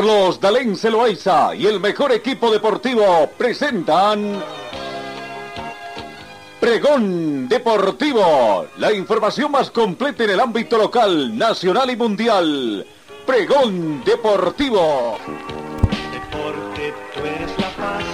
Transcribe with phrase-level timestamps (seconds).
[0.00, 4.42] Carlos Dalén Celoaiza y el mejor equipo deportivo presentan
[6.58, 12.86] Pregón Deportivo, la información más completa en el ámbito local, nacional y mundial.
[13.26, 15.18] Pregón Deportivo.
[16.12, 18.04] Deporte, tú eres la paz,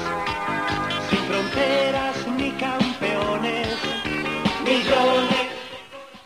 [1.08, 3.68] sin fronteras ni campeones,
[4.64, 5.52] millones.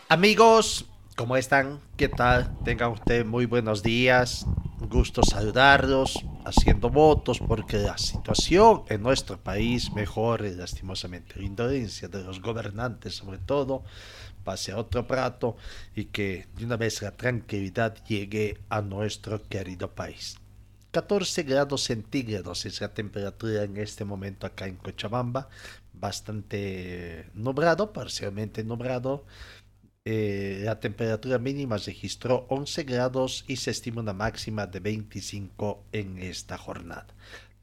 [0.09, 1.81] Amigos, ¿cómo están?
[1.97, 2.49] ¿Qué tal?
[2.65, 4.47] Tengan ustedes muy buenos días.
[4.89, 11.35] Gusto saludarlos, haciendo votos porque la situación en nuestro país mejore lastimosamente.
[11.37, 13.83] La indolencia de los gobernantes, sobre todo,
[14.43, 15.55] pase a otro plato
[15.95, 20.37] y que de una vez la tranquilidad llegue a nuestro querido país.
[20.91, 25.47] 14 grados centígrados es la temperatura en este momento acá en Cochabamba,
[25.93, 29.23] bastante nublado, parcialmente nublado.
[30.03, 36.17] Eh, la temperatura mínima registró 11 grados y se estima una máxima de 25 en
[36.17, 37.07] esta jornada.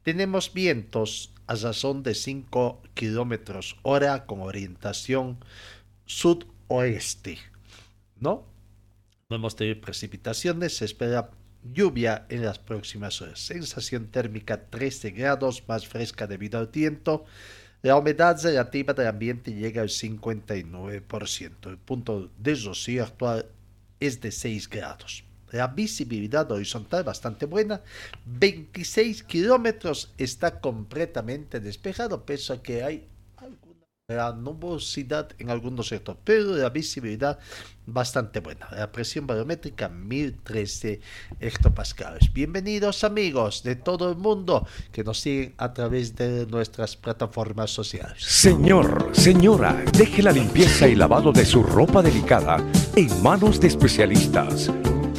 [0.03, 5.37] Tenemos vientos a razón de 5 kilómetros hora con orientación
[6.05, 7.39] sudoeste,
[8.17, 8.45] ¿no?
[9.29, 13.39] No hemos tenido precipitaciones, se espera lluvia en las próximas horas.
[13.39, 17.25] Sensación térmica 13 grados, más fresca debido al viento.
[17.81, 21.69] La humedad relativa del ambiente llega al 59%.
[21.69, 23.45] El punto de rocío actual
[24.01, 25.23] es de 6 grados.
[25.51, 27.81] La visibilidad horizontal bastante buena.
[28.25, 33.07] 26 kilómetros está completamente despejado, pese a que hay
[34.09, 37.37] la nubosidad en algunos sectores, pero la visibilidad
[37.85, 38.67] bastante buena.
[38.71, 40.99] La presión barométrica 1013
[41.39, 42.33] hectopascales.
[42.33, 48.23] Bienvenidos amigos de todo el mundo que nos siguen a través de nuestras plataformas sociales.
[48.23, 52.57] Señor, señora, deje la limpieza y lavado de su ropa delicada
[52.95, 54.71] en manos de especialistas.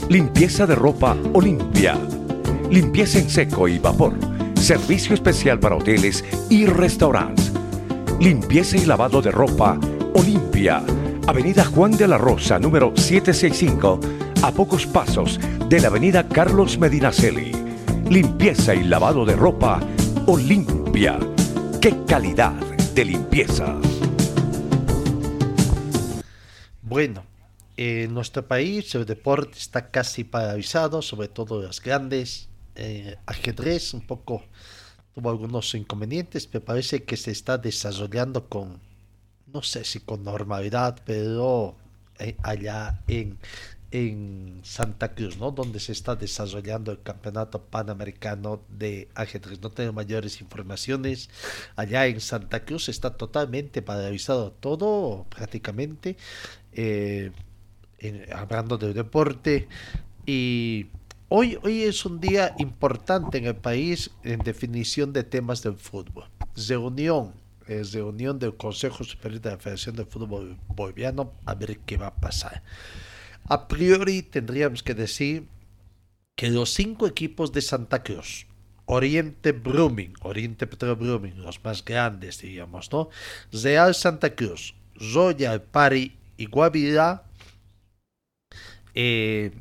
[0.09, 1.97] Limpieza de ropa Olimpia.
[2.71, 4.15] Limpieza en seco y vapor.
[4.57, 7.50] Servicio especial para hoteles y restaurantes
[8.21, 9.81] limpieza y lavado de ropa
[10.15, 10.85] Olimpia.
[11.27, 13.99] Avenida Juan de la Rosa, número 765,
[14.43, 17.53] a pocos pasos de la Avenida Carlos Medinaceli.
[18.11, 19.81] Limpieza y lavado de ropa
[20.27, 21.19] Olimpia.
[21.81, 22.53] ¡Qué calidad
[22.95, 23.75] de limpieza!
[26.83, 27.25] Bueno,
[27.79, 32.51] en nuestro país el deporte está casi paralizado, sobre todo las grandes.
[32.75, 34.45] Eh, ajedrez un poco
[35.15, 38.81] tuvo algunos inconvenientes, me parece que se está desarrollando con,
[39.53, 41.77] no sé si con normalidad, pero
[42.19, 43.39] eh, allá en,
[43.91, 45.51] en Santa Cruz, ¿no?
[45.51, 49.61] Donde se está desarrollando el campeonato panamericano de ajedrez.
[49.61, 51.29] No tengo mayores informaciones.
[51.77, 56.17] Allá en Santa Cruz está totalmente paralizado todo, prácticamente,
[56.73, 57.33] eh,
[58.33, 59.69] hablando del deporte.
[60.25, 60.87] Y
[61.33, 66.25] Hoy, hoy es un día importante en el país en definición de temas del fútbol.
[66.57, 67.35] Reunión,
[67.69, 72.09] es reunión del Consejo Superior de la Federación de Fútbol Boliviano, a ver qué va
[72.09, 72.65] a pasar.
[73.45, 75.47] A priori tendríamos que decir
[76.35, 78.49] que los cinco equipos de Santa Cruz,
[78.87, 83.09] Oriente Brumming, Oriente Petro Brumming, los más grandes, digamos, ¿no?
[83.53, 87.23] Real Santa Cruz, Royal Pari y Guavirá,
[88.97, 89.53] eh,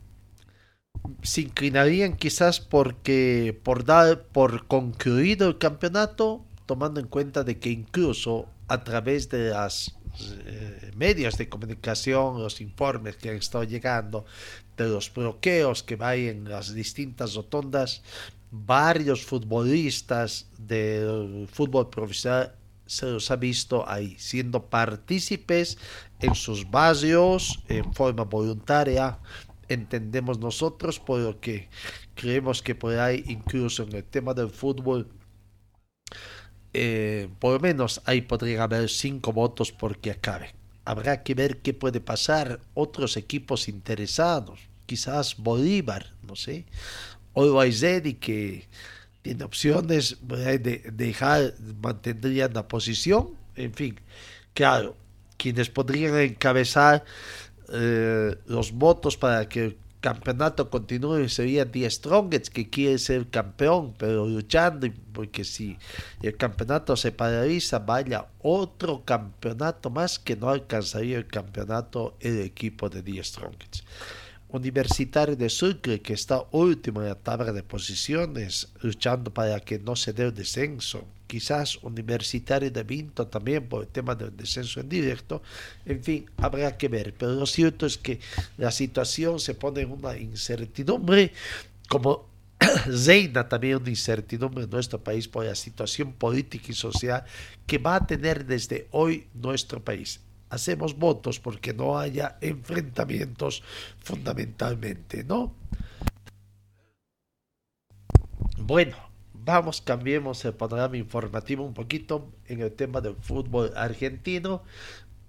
[1.21, 7.69] se inclinarían quizás porque por dar por concluido el campeonato, tomando en cuenta de que
[7.69, 9.95] incluso a través de las
[10.45, 14.25] eh, medios de comunicación, los informes que han estado llegando,
[14.77, 18.01] de los bloqueos que hay en las distintas rotondas,
[18.51, 22.55] varios futbolistas del fútbol profesional
[22.89, 25.77] se los ha visto ahí, siendo partícipes
[26.19, 29.19] en sus barrios en forma voluntaria,
[29.69, 31.69] entendemos nosotros, por lo que
[32.15, 35.07] creemos que por ahí, incluso en el tema del fútbol,
[36.73, 40.53] eh, por lo menos ahí podrían haber cinco votos porque acabe.
[40.85, 42.59] Habrá que ver qué puede pasar.
[42.73, 46.65] Otros equipos interesados, quizás Bolívar, no sé,
[47.33, 48.67] o y que
[49.21, 53.99] tiene opciones de dejar, mantendrían la posición, en fin,
[54.53, 54.95] claro,
[55.37, 57.05] quienes podrían encabezar
[57.71, 64.25] eh, los votos para que campeonato continúe sería The Strongest que quiere ser campeón, pero
[64.25, 65.77] luchando, porque si
[66.21, 72.89] el campeonato se paraliza, vaya otro campeonato más que no alcanzaría el campeonato el equipo
[72.89, 73.85] de The Strongest.
[74.51, 79.95] Universitario de Sucre, que está último en la tabla de posiciones, luchando para que no
[79.95, 81.05] se dé el descenso.
[81.29, 85.43] Quizás Universitario de Vinto también por el tema del descenso en directo.
[85.85, 87.13] En fin, habrá que ver.
[87.13, 88.19] Pero lo cierto es que
[88.57, 91.31] la situación se pone en una incertidumbre,
[91.87, 92.25] como
[93.05, 97.23] reina también una incertidumbre en nuestro país por la situación política y social
[97.67, 103.61] que va a tener desde hoy nuestro país hacemos votos porque no haya enfrentamientos
[103.99, 105.53] fundamentalmente, ¿no?
[108.57, 108.97] Bueno,
[109.43, 114.63] vamos, cambiemos el panorama informativo un poquito en el tema del fútbol argentino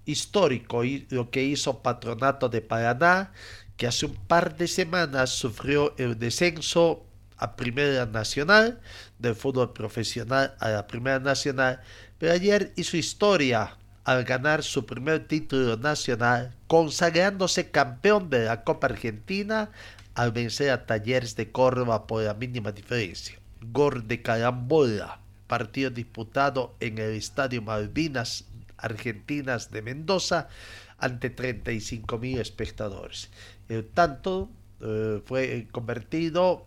[0.05, 3.31] histórico y lo que hizo Patronato de Paraná,
[3.77, 7.05] que hace un par de semanas sufrió el descenso
[7.37, 8.79] a Primera Nacional,
[9.19, 11.81] del fútbol profesional a la Primera Nacional,
[12.17, 18.87] pero ayer hizo historia al ganar su primer título nacional, consagrándose campeón de la Copa
[18.87, 19.71] Argentina
[20.15, 23.40] al vencer a Talleres de Córdoba por la mínima diferencia.
[23.61, 28.45] Gol de carambola, partido disputado en el Estadio Malvinas
[28.77, 30.49] Argentinas de Mendoza
[30.97, 33.29] ante 35 mil espectadores.
[33.69, 34.49] El tanto
[34.81, 36.65] eh, fue convertido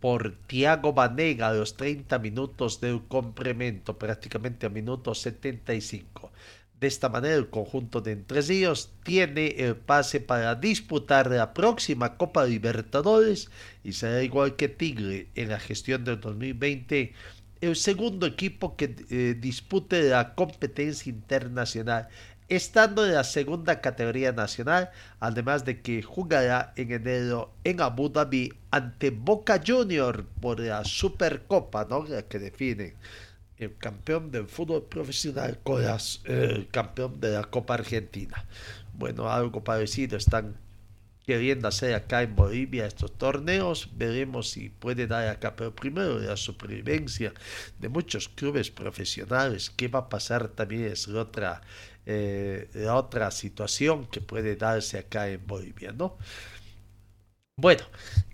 [0.00, 6.32] por Tiago Banega a los 30 minutos del complemento, prácticamente a minuto 75.
[6.82, 12.16] De esta manera, el conjunto de Entre Ríos tiene el pase para disputar la próxima
[12.16, 13.50] Copa Libertadores
[13.84, 17.12] y será igual que Tigre en la gestión del 2020
[17.60, 22.08] el segundo equipo que eh, dispute la competencia internacional
[22.48, 24.90] estando en la segunda categoría nacional,
[25.20, 31.86] además de que jugará en enero en Abu Dhabi ante Boca Junior por la Supercopa,
[31.88, 32.04] ¿no?
[32.08, 32.96] La que define
[33.62, 35.82] el campeón del fútbol profesional con
[36.24, 38.44] el campeón de la Copa Argentina.
[38.94, 40.56] Bueno, algo parecido están
[41.26, 43.90] queriendo hacer acá en Bolivia estos torneos.
[43.94, 47.32] Veremos si puede dar acá, pero primero la supervivencia
[47.78, 49.70] de muchos clubes profesionales.
[49.70, 51.62] ¿Qué va a pasar también es otra
[52.04, 56.18] eh, otra situación que puede darse acá en Bolivia, ¿no?
[57.62, 57.84] Bueno,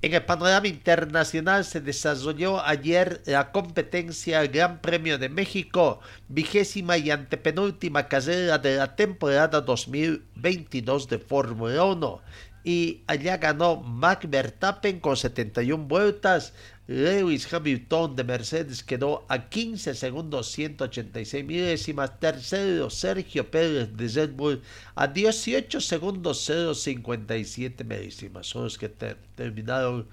[0.00, 7.10] en el panorama internacional se desarrolló ayer la competencia Gran Premio de México, vigésima y
[7.10, 12.22] antepenúltima carrera de la temporada 2022 de Fórmula 1.
[12.64, 16.54] Y allá ganó Max Verstappen con 71 vueltas,
[16.90, 22.18] Lewis Hamilton de Mercedes quedó a 15 segundos 186 milésimas.
[22.18, 24.62] Tercero Sergio Pérez de Red Bull
[24.94, 28.46] a 18 segundos 057 milésimas.
[28.46, 30.08] Son los que terminaron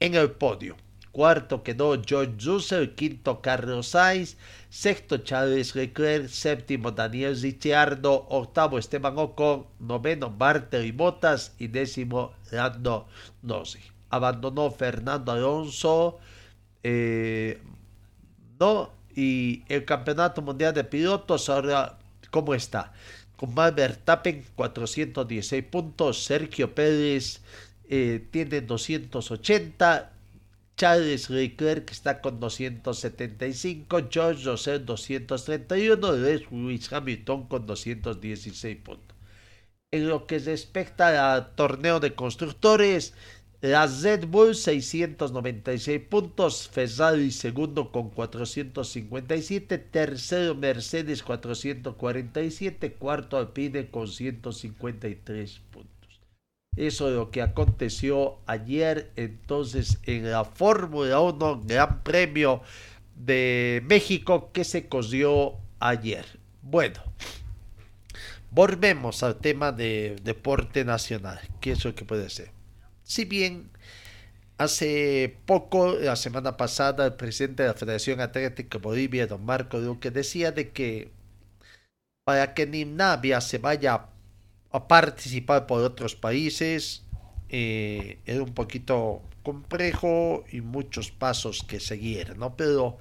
[0.00, 0.78] en el podio.
[1.12, 4.38] Cuarto quedó George Russell, quinto Carlos Sainz,
[4.70, 10.34] sexto Charles Leclerc, séptimo Daniel Ricciardo, octavo Esteban Ocon, noveno
[10.82, 13.08] y Bottas y décimo Lando
[13.42, 16.18] Norris abandonó Fernando Alonso,
[16.82, 17.60] eh,
[18.58, 18.90] ¿no?
[19.14, 21.98] Y el Campeonato Mundial de Pilotos ahora,
[22.30, 22.92] ¿cómo está?
[23.36, 27.40] Con Max Verstappen 416 puntos, Sergio Pérez
[27.88, 30.12] eh, tiene 280,
[30.76, 39.16] Charles Leclerc está con 275, George Russell 231, Lewis Hamilton con 216 puntos.
[39.92, 43.14] En lo que respecta al torneo de constructores,
[43.64, 54.08] la Red Bull 696 puntos, Ferrari segundo con 457, tercero Mercedes 447, cuarto Alpine con
[54.08, 56.20] 153 puntos.
[56.76, 62.60] Eso es lo que aconteció ayer entonces en la Fórmula 1 Gran Premio
[63.16, 66.26] de México que se cogió ayer.
[66.60, 67.00] Bueno,
[68.50, 71.40] volvemos al tema de deporte nacional.
[71.62, 72.63] ¿Qué es lo que puede ser?
[73.04, 73.70] Si bien
[74.58, 80.10] hace poco, la semana pasada, el presidente de la Federación Atlética Bolivia, don Marco Duque,
[80.10, 81.12] decía de que
[82.24, 84.06] para que Nimnavia se vaya
[84.72, 87.04] a participar por otros países,
[87.50, 92.56] eh, era un poquito complejo y muchos pasos que seguir, ¿no?
[92.56, 92.98] Pero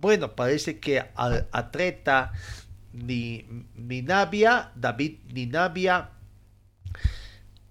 [0.00, 2.32] bueno, parece que al atleta
[2.92, 6.10] Ninavia, David Ninavia,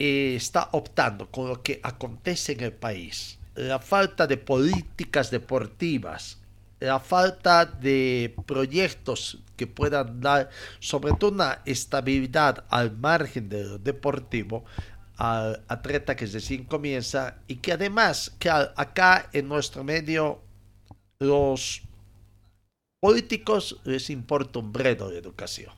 [0.04, 6.40] eh, está optando con lo que acontece en el país, la falta de políticas deportivas,
[6.80, 13.78] la falta de proyectos que puedan dar sobre todo una estabilidad al margen de lo
[13.78, 14.66] deportivo,
[15.18, 20.42] al atleta que recién comienza y que además que acá en nuestro medio
[21.20, 21.84] los
[23.00, 25.72] políticos les importa un bredo de educación.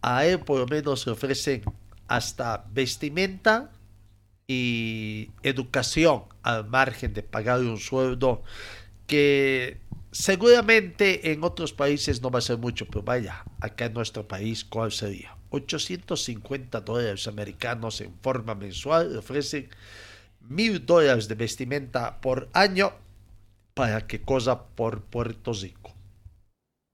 [0.00, 1.64] A él por lo menos le ofrecen
[2.12, 3.70] hasta vestimenta
[4.46, 8.42] y educación al margen de pagar un sueldo
[9.06, 9.78] que
[10.10, 14.62] seguramente en otros países no va a ser mucho, pero vaya, acá en nuestro país,
[14.62, 15.34] ¿cuál sería?
[15.48, 19.70] 850 dólares americanos en forma mensual, ofrecen
[20.40, 22.92] mil dólares de vestimenta por año
[23.72, 25.94] para que cosa por Puerto Rico.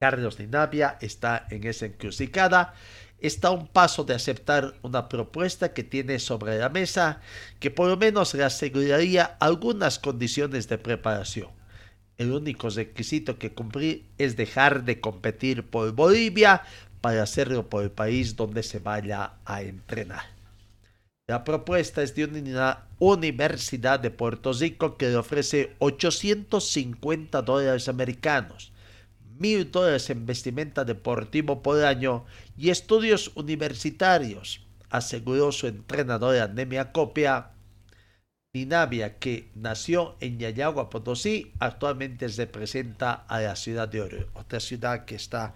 [0.00, 2.74] Carlos Ninavia está en esa encrucijada,
[3.20, 7.20] está a un paso de aceptar una propuesta que tiene sobre la mesa
[7.60, 11.48] que por lo menos le aseguraría algunas condiciones de preparación.
[12.16, 16.62] El único requisito que cumplir es dejar de competir por Bolivia
[17.00, 20.38] para hacerlo por el país donde se vaya a entrenar.
[21.28, 28.72] La propuesta es de una universidad de Puerto Rico que le ofrece 850 dólares americanos,
[29.38, 32.24] mil dólares en vestimenta deportivo por año
[32.56, 37.52] y estudios universitarios, aseguró su entrenadora Nemia Copia.
[38.54, 45.04] Ninavia, que nació en Yayagua, Potosí, actualmente representa a la ciudad de Oro, otra ciudad
[45.04, 45.52] que está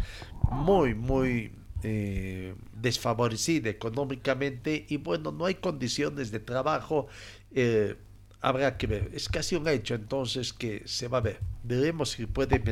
[0.51, 7.09] muy, muy eh, desfavorecida económicamente y bueno, no hay condiciones de trabajo.
[7.51, 7.97] Eh,
[8.43, 11.39] habrá que ver, es casi un hecho entonces que se va a ver.
[11.63, 12.63] Veremos si puede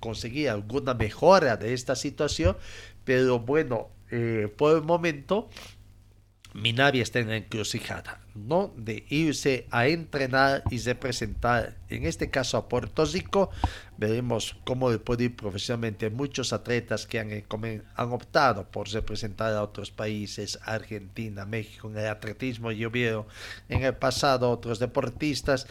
[0.00, 2.56] conseguir alguna mejora de esta situación,
[3.04, 5.50] pero bueno, eh, por el momento
[6.54, 8.72] Minavia está en la encrucijada, ¿no?
[8.76, 13.50] De irse a entrenar y representar, en este caso a Puerto Rico.
[13.98, 16.08] Veremos cómo le puede ir profesionalmente.
[16.08, 17.30] Muchos atletas que han,
[17.96, 23.26] han optado por representar a otros países, Argentina, México, en el atletismo, yo vieron
[23.68, 25.66] en el pasado otros deportistas.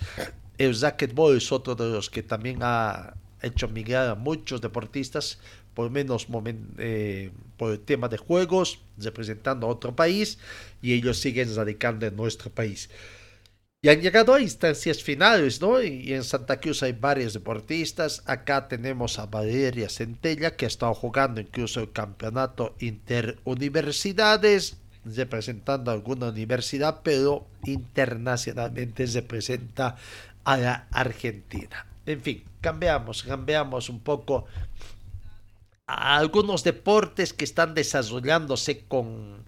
[0.58, 5.40] El racquetball es otro de los que también ha hecho migrar a muchos deportistas
[5.74, 6.28] por menos
[6.80, 10.40] eh, por el tema de juegos, representando a otro país,
[10.82, 12.90] y ellos siguen radicando en nuestro país.
[13.80, 15.80] Y han llegado a instancias finales, ¿no?
[15.84, 18.24] Y en Santa Cruz hay varios deportistas.
[18.26, 25.94] Acá tenemos a Valeria Centella, que ha estado jugando incluso el campeonato interuniversidades, representando a
[25.94, 29.96] alguna universidad, pero internacionalmente representa
[30.44, 31.86] a la Argentina.
[32.08, 34.48] En fin, cambiamos, cambiamos un poco
[35.86, 39.46] algunos deportes que están desarrollándose con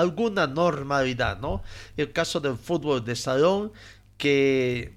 [0.00, 1.62] alguna normalidad, ¿no?
[1.96, 3.72] El caso del fútbol de salón,
[4.18, 4.94] que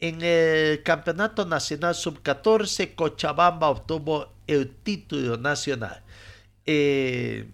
[0.00, 6.02] en el Campeonato Nacional Sub-14, Cochabamba obtuvo el título nacional.
[6.66, 7.48] Eh,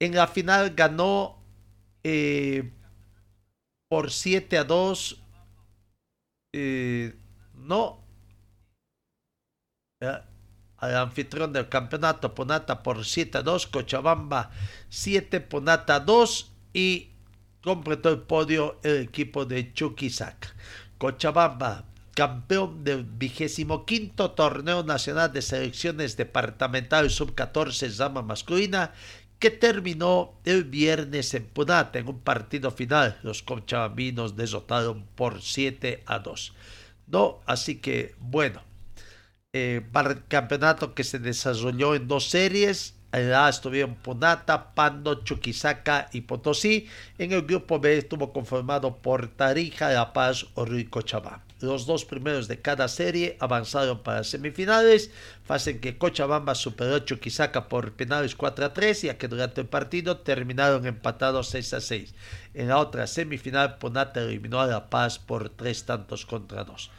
[0.00, 1.38] en la final ganó
[2.04, 2.70] eh,
[3.88, 5.20] por 7 a 2.
[6.54, 7.14] Eh,
[7.54, 8.00] no
[10.78, 14.50] al anfitrión del campeonato Ponata por 7 a 2, Cochabamba
[14.88, 17.10] 7, Ponata 2 y
[17.62, 20.54] completó el podio el equipo de Chuquisaca.
[20.98, 28.92] Cochabamba, campeón del vigésimo quinto torneo nacional de selecciones departamental sub-14 Zama masculina,
[29.38, 33.18] que terminó el viernes en Punata en un partido final.
[33.22, 36.54] Los cochabambinos derrotaron por 7 a 2.
[37.06, 38.62] No, así que bueno,
[39.58, 42.94] eh, el campeonato que se desarrolló en dos series.
[43.10, 46.88] En A estuvieron Punata, Pando, Chuquisaca y Potosí.
[47.16, 51.48] En el grupo B estuvo conformado por Tarija, La Paz, Oruro y Cochabamba.
[51.60, 55.10] Los dos primeros de cada serie avanzaron para semifinales,
[55.44, 59.62] fase en que Cochabamba superó a Chuquisaca por penales 4 a 3, ya que durante
[59.62, 62.14] el partido terminaron empatados 6 a 6.
[62.54, 66.92] En la otra semifinal, Punata eliminó a La Paz por tres tantos contra dos.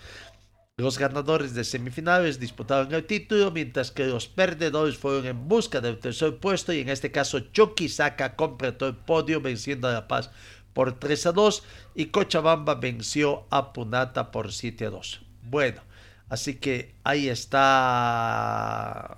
[0.79, 5.99] Los ganadores de semifinales disputaron el título, mientras que los perdedores fueron en busca del
[5.99, 10.31] tercer puesto y en este caso Chuquisaca completó el podio venciendo a La Paz
[10.71, 11.63] por 3 a 2
[11.95, 15.21] y Cochabamba venció a Punata por 7 a 2.
[15.43, 15.81] Bueno,
[16.29, 19.17] así que ahí está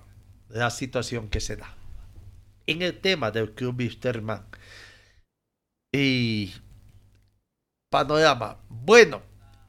[0.49, 1.75] la situación que se da.
[2.65, 4.47] En el tema del Club Wisterman
[5.93, 6.55] y
[7.91, 9.21] panorama, bueno,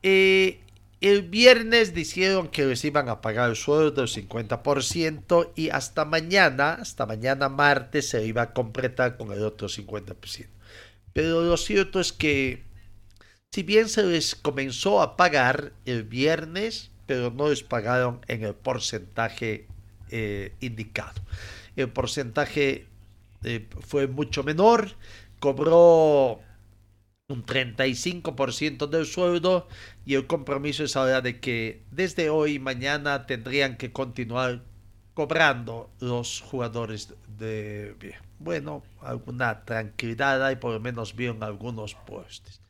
[0.02, 0.61] eh,
[1.02, 6.74] el viernes dijeron que les iban a pagar el sueldo del 50% y hasta mañana,
[6.74, 10.46] hasta mañana martes, se iba a completar con el otro 50%.
[11.12, 12.62] Pero lo cierto es que,
[13.50, 18.54] si bien se les comenzó a pagar el viernes, pero no les pagaron en el
[18.54, 19.66] porcentaje
[20.10, 21.20] eh, indicado.
[21.74, 22.86] El porcentaje
[23.42, 24.92] eh, fue mucho menor,
[25.40, 26.40] cobró
[27.32, 29.68] un 35% del sueldo
[30.04, 34.62] y el compromiso es ahora de que desde hoy y mañana tendrían que continuar
[35.14, 37.94] cobrando los jugadores de
[38.38, 42.60] bueno alguna tranquilidad y por lo menos bien algunos puestos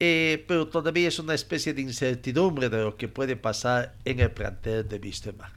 [0.00, 4.30] eh, pero todavía es una especie de incertidumbre de lo que puede pasar en el
[4.30, 5.52] plantel de Wisterman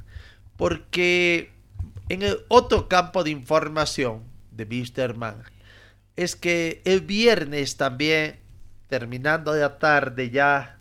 [0.58, 1.52] porque
[2.10, 5.44] en el otro campo de información de Wisterman
[6.15, 8.39] es que el viernes también,
[8.88, 10.80] terminando la tarde ya,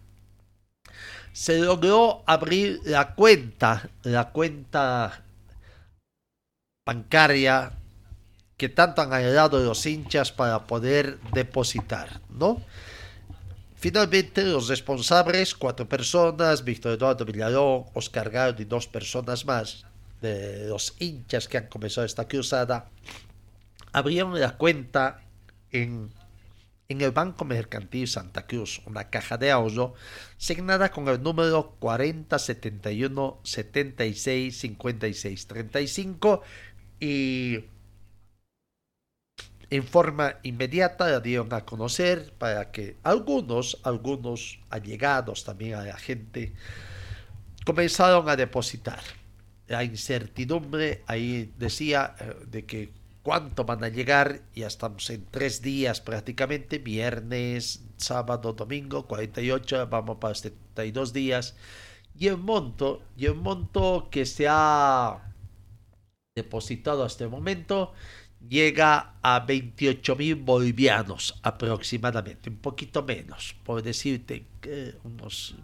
[1.32, 5.25] se logró abrir la cuenta, la cuenta
[6.87, 7.72] bancaria
[8.56, 12.60] que tanto han ayudado los hinchas para poder depositar, ¿no?
[13.76, 19.87] Finalmente, los responsables, cuatro personas, Víctor Eduardo Villarón, Oscar Gardo y dos personas más,
[20.20, 22.90] de los hinchas que han comenzado esta cruzada,
[23.92, 25.23] abrieron la cuenta
[25.70, 26.11] en,
[26.88, 29.94] en el Banco Mercantil Santa Cruz, una caja de ahorro
[30.37, 36.42] signada con el número 40 71 76 56 35
[37.00, 37.64] y
[39.70, 45.97] en forma inmediata la dieron a conocer para que algunos, algunos allegados también a la
[45.97, 46.52] gente,
[47.64, 49.00] comenzaron a depositar.
[49.68, 55.62] La incertidumbre ahí decía eh, de que cuánto van a llegar, ya estamos en tres
[55.62, 61.56] días prácticamente, viernes, sábado, domingo, 48, vamos para 72 días,
[62.18, 65.32] y el monto, y el monto que se ha
[66.34, 67.92] depositado hasta el momento
[68.48, 74.46] llega a 28 mil bolivianos aproximadamente, un poquito menos, por decirte
[75.04, 75.56] unos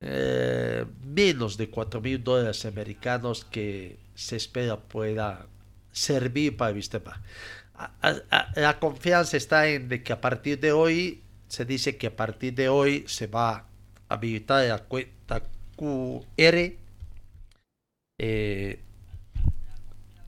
[0.00, 5.46] eh, menos de 4 mil dólares americanos que se espera pueda
[5.92, 7.22] servir para el sistema.
[8.54, 12.54] La confianza está en de que a partir de hoy, se dice que a partir
[12.54, 13.64] de hoy se va a
[14.08, 15.42] habilitar la cuenta
[15.76, 16.72] QR
[18.18, 18.80] eh,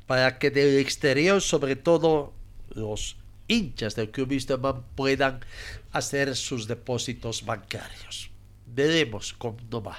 [0.06, 2.32] para que del exterior, sobre todo
[2.70, 3.16] los
[3.48, 4.42] hinchas del Club
[4.94, 5.40] puedan
[5.92, 8.30] hacer sus depósitos bancarios.
[8.66, 9.98] Veremos cómo va.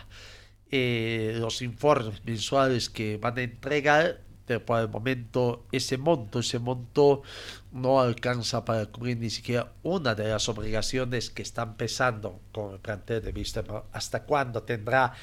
[0.72, 4.22] Eh, los informes mensuales que van a entregar
[4.66, 7.24] por el momento ese monto, ese monto
[7.72, 12.80] no alcanza para cubrir ni siquiera una de las obligaciones que están pesando con el
[12.80, 13.84] plantel de Wisterman.
[13.92, 15.14] ¿Hasta cuándo tendrá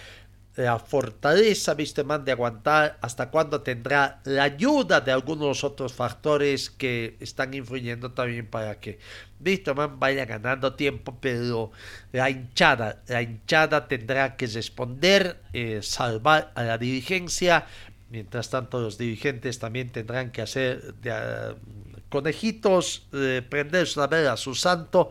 [0.57, 2.99] la fortaleza Wisterman de aguantar?
[3.01, 8.99] ¿Hasta cuándo tendrá la ayuda de algunos otros factores que están influyendo también para que
[9.45, 11.19] Wisterman vaya ganando tiempo?
[11.21, 11.71] Pero
[12.13, 17.67] la hinchada, la hinchada tendrá que responder, eh, salvar a la dirigencia,
[18.11, 21.55] Mientras tanto, los dirigentes también tendrán que hacer de,
[22.09, 25.11] conejitos, eh, prender una vela a su santo,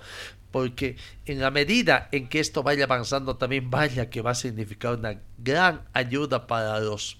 [0.51, 4.95] porque en la medida en que esto vaya avanzando, también vaya que va a significar
[4.95, 7.17] una gran ayuda para los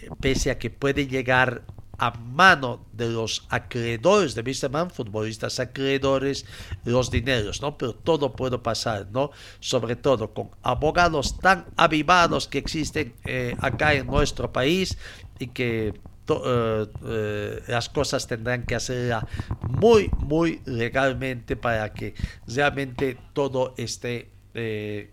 [0.00, 1.62] eh, pese a que puede llegar
[2.02, 4.90] a mano de los acreedores de Mr.
[4.90, 6.44] futbolistas acreedores,
[6.84, 7.78] los dineros, ¿no?
[7.78, 9.30] Pero todo puede pasar, ¿no?
[9.60, 14.98] Sobre todo con abogados tan avivados que existen eh, acá en nuestro país
[15.38, 15.94] y que
[16.28, 19.24] eh, eh, las cosas tendrán que hacerla
[19.68, 22.14] muy, muy legalmente para que
[22.48, 24.28] realmente todo esté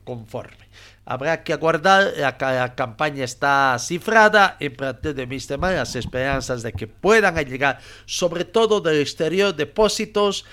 [0.04, 0.68] conforme.
[1.10, 6.62] Habrá que aguardar, la, la, campaña está cifrada en parte de mis temas, las esperanzas
[6.62, 10.46] de que puedan llegar, sobre todo del exterior, depósitos.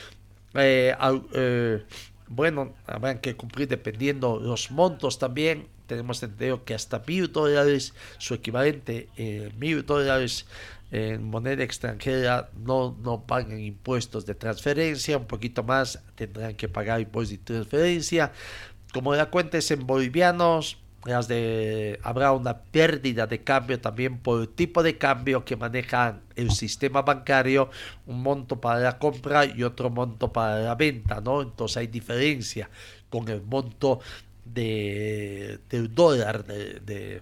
[2.29, 8.33] bueno, habrán que cumplir dependiendo los montos también tenemos entendido que hasta mil dólares, su
[8.33, 10.47] equivalente eh, mil dólares
[10.91, 17.01] en moneda extranjera, no, no pagan impuestos de transferencia, un poquito más tendrán que pagar
[17.01, 18.33] impuestos de transferencia.
[18.97, 20.79] Como la cuenta es en bolivianos,
[22.03, 27.03] habrá una pérdida de cambio también por el tipo de cambio que maneja el sistema
[27.03, 27.69] bancario,
[28.07, 31.43] un monto para la compra y otro monto para la venta, ¿no?
[31.43, 32.71] Entonces hay diferencia
[33.11, 34.01] con el monto
[34.47, 37.21] de, del dólar que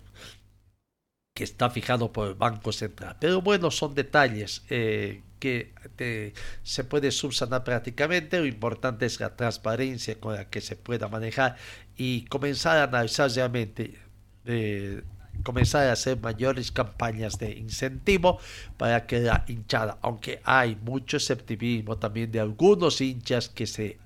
[1.42, 3.16] está fijado por el Banco Central.
[3.18, 8.38] Pero bueno, son detalles eh, que se puede subsanar prácticamente.
[8.38, 11.56] Lo importante es la transparencia con la que se pueda manejar
[11.96, 13.98] y comenzar a analizar realmente.
[14.46, 15.02] Eh,
[15.42, 18.38] comenzar a hacer mayores campañas de incentivo
[18.76, 23.98] para que la hinchada, aunque hay mucho escepticismo también de algunos hinchas que se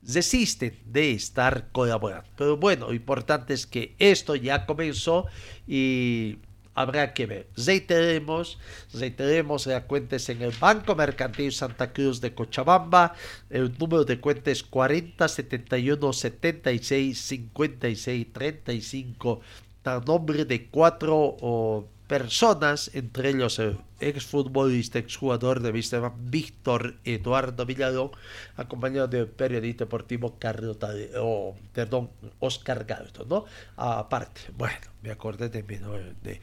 [0.00, 2.28] desisten de estar colaborando.
[2.36, 5.26] Pero bueno, lo importante es que esto ya comenzó
[5.66, 6.38] y
[6.76, 7.48] habrá que ver.
[7.56, 8.58] Reiteremos,
[8.92, 13.14] reiteremos la cuenta es en el Banco Mercantil Santa Cruz de Cochabamba.
[13.50, 19.40] El número de cuenta es 40 71 76 56 35.
[19.84, 27.66] A nombre de cuatro o personas, entre ellos el exfutbolista, exjugador de Vista, Víctor Eduardo
[27.66, 28.10] Villalón,
[28.56, 30.78] acompañado del periodista deportivo Carlos
[31.18, 33.44] o, perdón, Oscar Galto, ¿no?
[33.76, 36.40] Aparte, bueno, me acordé de, de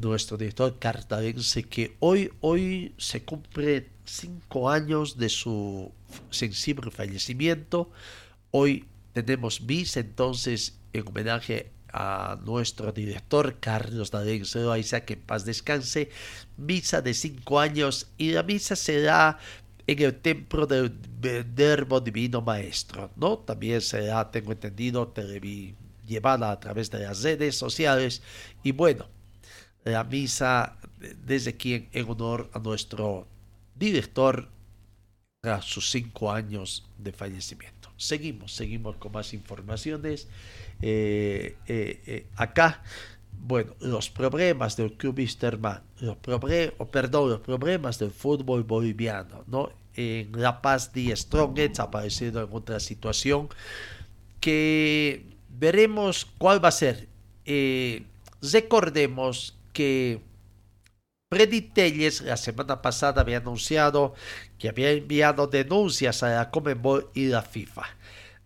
[0.00, 5.92] nuestro director cartalense que hoy, hoy se cumple cinco años de su
[6.30, 7.90] sensible fallecimiento.
[8.50, 15.44] Hoy tenemos bis, entonces, en homenaje a nuestro director Carlos D'Alenzo Isaac que en paz
[15.44, 16.10] descanse,
[16.56, 19.38] misa de cinco años y la misa será
[19.86, 23.38] en el templo del Verbo Divino Maestro, ¿no?
[23.38, 25.12] También será, tengo entendido,
[26.04, 28.22] llevada a través de las redes sociales
[28.64, 29.06] y bueno,
[29.84, 30.76] la misa
[31.24, 33.28] desde aquí en honor a nuestro
[33.76, 34.48] director
[35.42, 37.90] a sus cinco años de fallecimiento.
[37.96, 40.26] Seguimos, seguimos con más informaciones.
[40.82, 42.82] Eh, eh, eh, acá,
[43.32, 49.70] bueno, los problemas del club Wisterman, los perdón, los problemas del fútbol boliviano, ¿no?
[49.96, 53.48] En La Paz, de Strongets ha aparecido en otra situación
[54.40, 57.08] que veremos cuál va a ser.
[58.42, 60.20] recordemos que
[61.30, 64.14] Freddy Telles la semana pasada había anunciado
[64.58, 67.84] que había enviado denuncias a la Comembol y la FIFA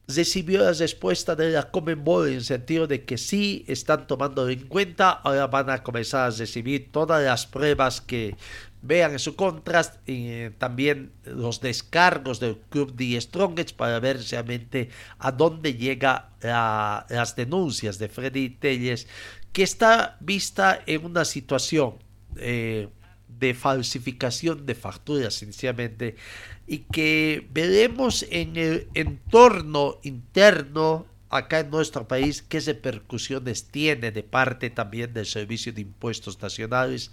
[0.09, 5.11] recibió la respuesta de la Comenbol en sentido de que sí están tomando en cuenta,
[5.11, 8.35] ahora van a comenzar a recibir todas las pruebas que
[8.81, 14.89] vean en su contrast y también los descargos del club de Strongest para ver realmente
[15.19, 19.07] a dónde llega las denuncias de Freddy Telles
[19.53, 21.95] que está vista en una situación
[22.37, 22.89] eh,
[23.39, 26.17] de falsificación de facturas sencillamente
[26.67, 34.23] y que veremos en el entorno interno acá en nuestro país qué repercusiones tiene de
[34.23, 37.11] parte también del Servicio de Impuestos Nacionales,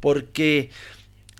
[0.00, 0.70] porque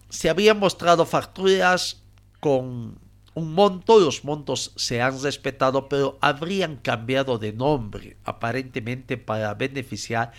[0.08, 2.02] se habían mostrado facturas
[2.40, 2.98] con
[3.34, 10.32] un monto, los montos se han respetado, pero habrían cambiado de nombre, aparentemente para beneficiar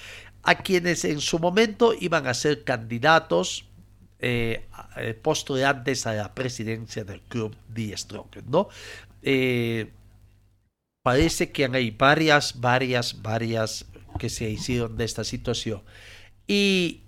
[0.44, 3.66] a quienes en su momento iban a ser candidatos
[4.24, 8.70] eh, eh, postulantes a la presidencia del club de Strong, ¿no?
[9.24, 9.90] Eh,
[11.02, 13.84] parece que hay varias, varias, varias
[14.20, 15.82] que se hicieron de esta situación.
[16.46, 17.02] Y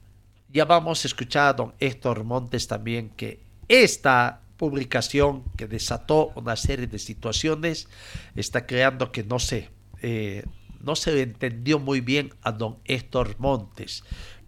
[0.49, 6.55] ya vamos a escuchar a don Héctor Montes también que esta publicación que desató una
[6.55, 7.89] serie de situaciones
[8.35, 9.69] está creando que no sé,
[10.81, 14.03] no se entendió muy bien a don Héctor Montes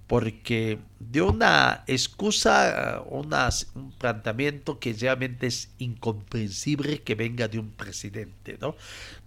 [0.07, 8.57] porque de una excusa, un planteamiento que realmente es incomprensible que venga de un presidente
[8.61, 8.75] ¿no?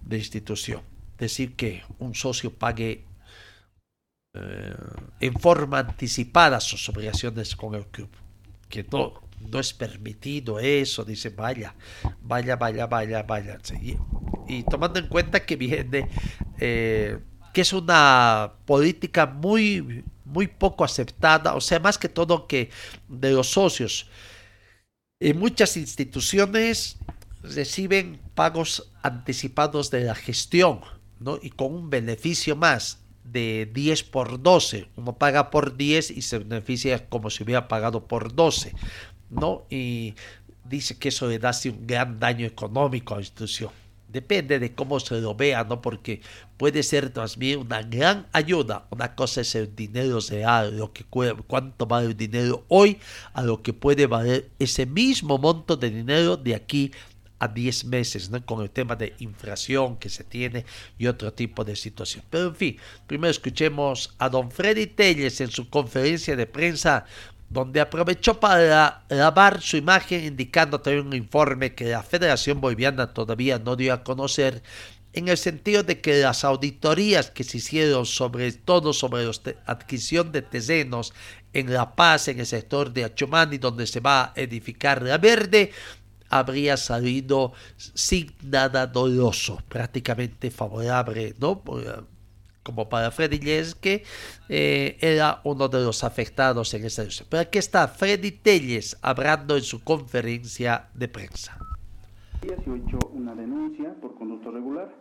[0.03, 0.83] de institución.
[1.19, 3.05] Decir que un socio pague
[4.35, 4.75] eh,
[5.21, 8.11] en forma anticipada sus obligaciones con el club,
[8.69, 11.75] que no, no es permitido eso, dice, vaya,
[12.23, 13.59] vaya, vaya, vaya, vaya.
[14.47, 16.09] Y, tomando en cuenta que viene,
[16.61, 17.19] eh,
[17.53, 22.71] que es una política muy muy poco aceptada, o sea, más que todo que
[23.09, 24.07] de los socios.
[25.21, 26.99] En muchas instituciones
[27.43, 30.81] reciben pagos anticipados de la gestión,
[31.19, 31.39] ¿no?
[31.43, 34.89] Y con un beneficio más de 10 por 12.
[34.97, 38.75] Uno paga por 10 y se beneficia como si hubiera pagado por 12,
[39.31, 39.67] ¿no?
[39.71, 40.15] Y
[40.65, 43.71] dice que eso le da un gran daño económico a la institución.
[44.09, 45.83] Depende de cómo se lo vea, ¿no?
[45.83, 46.21] Porque
[46.57, 48.87] puede ser también una gran ayuda.
[48.91, 52.99] Una cosa es el dinero real, lo que cuánto vale el dinero hoy,
[53.35, 56.91] a lo que puede valer ese mismo monto de dinero de aquí
[57.39, 58.45] a 10 meses, ¿no?
[58.45, 60.65] Con el tema de inflación que se tiene
[60.99, 62.25] y otro tipo de situación.
[62.31, 67.05] Pero en fin, primero escuchemos a don Freddy Telles en su conferencia de prensa
[67.51, 73.59] donde aprovechó para lavar su imagen indicando también un informe que la Federación Boliviana todavía
[73.59, 74.63] no dio a conocer
[75.15, 79.33] en el sentido de que las auditorías que se hicieron sobre todo sobre la
[79.67, 81.15] adquisición de terrenos
[81.53, 85.73] en La Paz, en el sector de Achumani, donde se va a edificar la verde,
[86.29, 91.63] habría salido sin nada doloso, prácticamente favorable, ¿no?
[92.69, 94.05] Como para Freddy Telles, que
[94.51, 97.27] eh, era uno de los afectados en esta situación.
[97.31, 101.57] Pero aquí está Freddy Telles hablando en su conferencia de prensa.
[102.43, 104.95] Se ha hecho una denuncia por conducto regular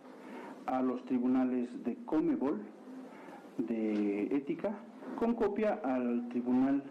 [0.66, 2.62] a los tribunales de Comebol
[3.58, 4.74] de ética
[5.20, 6.82] con copia al tribunal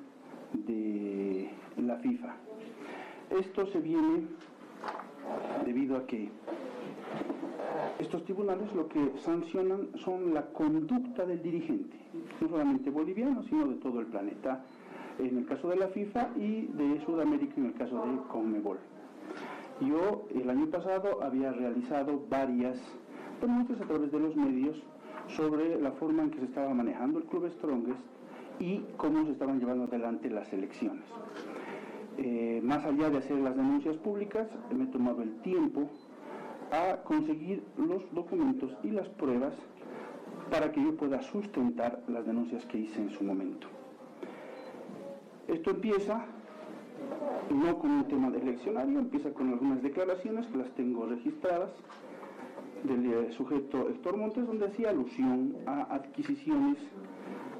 [0.53, 2.37] de la FIFA.
[3.31, 4.27] Esto se viene
[5.65, 6.31] debido a que
[7.99, 11.97] estos tribunales lo que sancionan son la conducta del dirigente,
[12.41, 14.65] no solamente boliviano, sino de todo el planeta,
[15.19, 18.79] en el caso de la FIFA y de Sudamérica en el caso de Conmebol.
[19.81, 22.79] Yo el año pasado había realizado varias
[23.41, 24.77] denuncias a través de los medios
[25.29, 28.01] sobre la forma en que se estaba manejando el Club Strongest
[28.59, 31.05] y cómo se estaban llevando adelante las elecciones.
[32.19, 35.91] Eh, más allá de hacer las denuncias públicas, me he tomado el tiempo
[36.71, 39.55] a conseguir los documentos y las pruebas
[40.51, 43.67] para que yo pueda sustentar las denuncias que hice en su momento.
[45.49, 46.25] Esto empieza
[47.51, 51.71] no con un tema de eleccionario, empieza con algunas declaraciones que las tengo registradas
[52.85, 56.79] del eh, sujeto Héctor Montes, donde hacía alusión a adquisiciones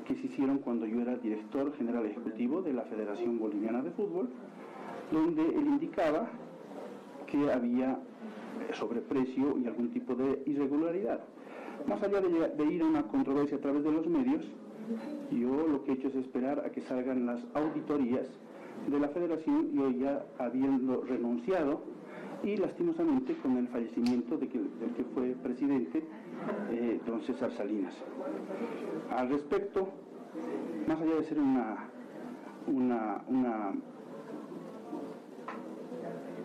[0.07, 4.29] que se hicieron cuando yo era director general ejecutivo de la Federación Boliviana de Fútbol,
[5.11, 6.29] donde él indicaba
[7.27, 7.99] que había
[8.73, 11.21] sobreprecio y algún tipo de irregularidad.
[11.87, 14.45] Más allá de, ir a una controversia a través de los medios,
[15.31, 18.27] yo lo que he hecho es esperar a que salgan las auditorías
[18.89, 21.81] de la federación, yo ya habiendo renunciado
[22.43, 26.05] y lastimosamente con el fallecimiento de que, del que fue presidente,
[26.71, 27.95] eh, don César Salinas.
[29.11, 29.89] Al respecto,
[30.87, 31.89] más allá de ser una,
[32.67, 33.73] una, una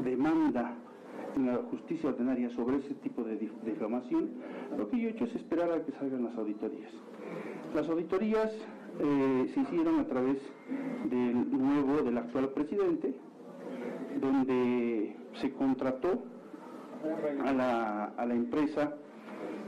[0.04, 0.76] demanda
[1.37, 4.29] la justicia ordinaria sobre ese tipo de difamación,
[4.77, 6.91] lo que yo he hecho es esperar a que salgan las auditorías.
[7.73, 8.51] Las auditorías
[8.99, 10.37] eh, se hicieron a través
[11.09, 13.15] del nuevo, del actual presidente,
[14.19, 16.21] donde se contrató
[17.45, 18.93] a la, a la empresa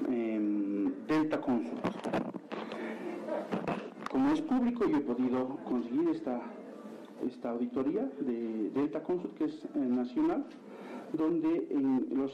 [0.10, 1.80] em, Delta Consult.
[4.12, 6.42] Como es público, yo he podido conseguir esta,
[7.26, 10.46] esta auditoría de Delta Consult, que es eh, nacional,
[11.14, 12.32] donde en los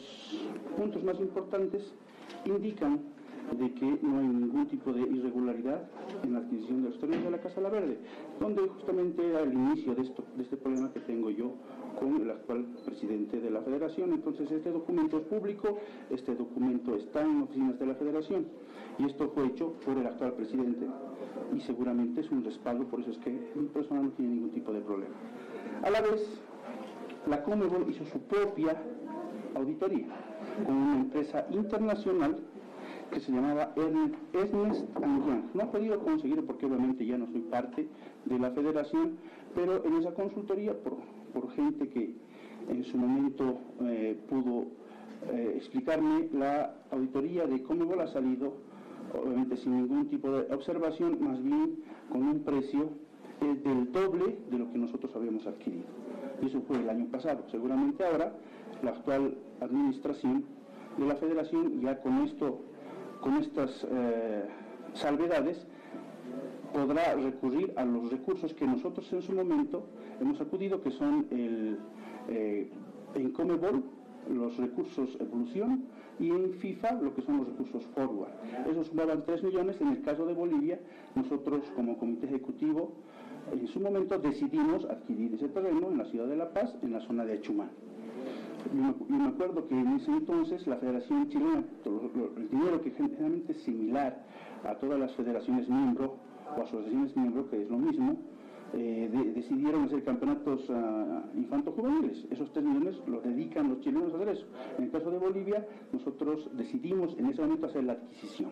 [0.77, 1.93] puntos más importantes
[2.45, 2.99] indican
[3.57, 5.89] de que no hay ningún tipo de irregularidad
[6.23, 7.97] en la adquisición de los terrenos de la Casa La Verde,
[8.39, 11.53] donde justamente era el inicio de, esto, de este problema que tengo yo
[11.99, 14.13] con el actual presidente de la federación.
[14.13, 18.45] Entonces este documento es público, este documento está en oficinas de la federación
[18.99, 20.85] y esto fue hecho por el actual presidente
[21.55, 24.71] y seguramente es un respaldo, por eso es que mi persona no tiene ningún tipo
[24.71, 25.15] de problema.
[25.81, 26.21] A la vez,
[27.27, 28.75] la Comebol hizo su propia
[29.55, 30.08] auditoría
[30.65, 32.38] con una empresa internacional
[33.12, 34.15] que se llamaba Ernest
[34.99, 35.43] Young.
[35.53, 37.88] No he podido conseguir porque obviamente ya no soy parte
[38.25, 39.17] de la federación,
[39.55, 40.97] pero en esa consultoría, por,
[41.51, 42.13] gente que
[42.69, 44.67] en su momento eh, pudo
[45.32, 48.53] eh, explicarme, la auditoría de Comebol ha salido
[49.13, 51.79] obviamente sin ningún tipo de observación, más bien
[52.12, 52.89] con un precio
[53.41, 55.86] eh, del doble de lo que nosotros habíamos adquirido.
[56.41, 57.43] Eso fue el año pasado.
[57.49, 58.34] Seguramente ahora
[58.82, 60.45] la actual administración
[60.97, 62.62] de la federación ya con esto,
[63.21, 64.45] con estas eh,
[64.93, 65.65] salvedades,
[66.73, 69.86] podrá recurrir a los recursos que nosotros en su momento
[70.19, 71.80] hemos acudido, que son el,
[72.30, 72.69] eh,
[73.15, 73.84] en Comebol,
[74.30, 75.86] los recursos evolución
[76.19, 78.32] y en FIFA lo que son los recursos forward.
[78.69, 80.80] Esos sumaban 3 millones, en el caso de Bolivia
[81.15, 82.93] nosotros como comité ejecutivo
[83.52, 86.99] en su momento decidimos adquirir ese terreno en la ciudad de La Paz, en la
[87.02, 87.69] zona de Achumán.
[88.73, 91.63] Yo me acuerdo que en ese entonces la Federación Chilena,
[92.38, 94.25] el dinero que generalmente es similar
[94.63, 96.12] a todas las federaciones miembros
[96.58, 98.17] o asociaciones miembros, que es lo mismo,
[98.73, 102.28] eh, decidieron hacer campeonatos uh, infanto-juveniles.
[102.30, 104.45] Esos tres millones los dedican los chilenos a hacer eso.
[104.78, 108.52] En el caso de Bolivia, nosotros decidimos en ese momento hacer la adquisición.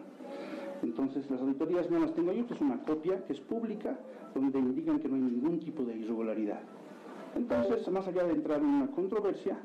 [0.83, 3.97] Entonces, las auditorías no las tengo yo, que es una copia que es pública,
[4.33, 6.61] donde indican que no hay ningún tipo de irregularidad.
[7.35, 9.57] Entonces, más allá de entrar en una controversia,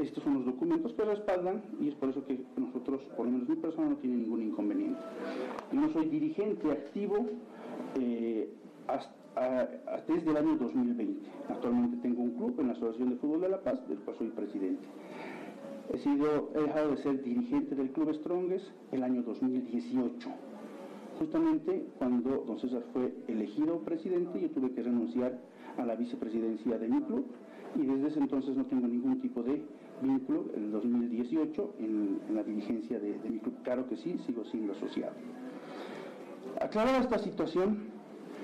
[0.00, 3.48] estos son los documentos que respaldan y es por eso que nosotros, por lo menos
[3.48, 5.00] mi persona, no tiene ningún inconveniente.
[5.72, 7.26] No soy dirigente activo
[7.98, 8.50] eh,
[10.06, 11.26] desde el año 2020.
[11.48, 14.28] Actualmente tengo un club en la Asociación de Fútbol de La Paz, del cual soy
[14.28, 14.82] presidente.
[15.92, 20.28] He, sido, he dejado de ser dirigente del Club Strongest el año 2018.
[21.18, 25.38] Justamente cuando don César fue elegido presidente, yo tuve que renunciar
[25.78, 27.26] a la vicepresidencia de mi club
[27.74, 29.62] y desde ese entonces no tengo ningún tipo de
[30.02, 33.54] vínculo, en el 2018, en, la dirigencia de, mi club.
[33.62, 35.14] Claro que sí, sigo siendo asociado.
[36.60, 37.78] Aclarada esta situación,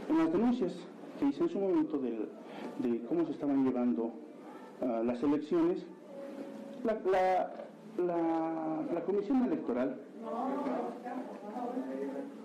[0.09, 0.75] en las denuncias
[1.19, 2.29] que hice en su momento de,
[3.09, 4.13] cómo se estaban llevando
[4.81, 5.85] uh, las elecciones,
[6.85, 6.97] la,
[9.07, 10.01] Comisión Electoral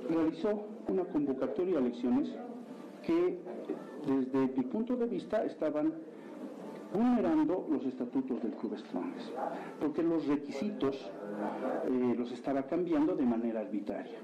[0.10, 2.34] realizó una convocatoria a elecciones
[3.04, 3.40] que
[4.06, 5.94] desde mi punto de vista estaban
[6.94, 9.32] vulnerando los estatutos del Club Stronges,
[9.80, 10.96] porque los requisitos
[11.86, 14.18] eh, los estaba cambiando de manera arbitraria.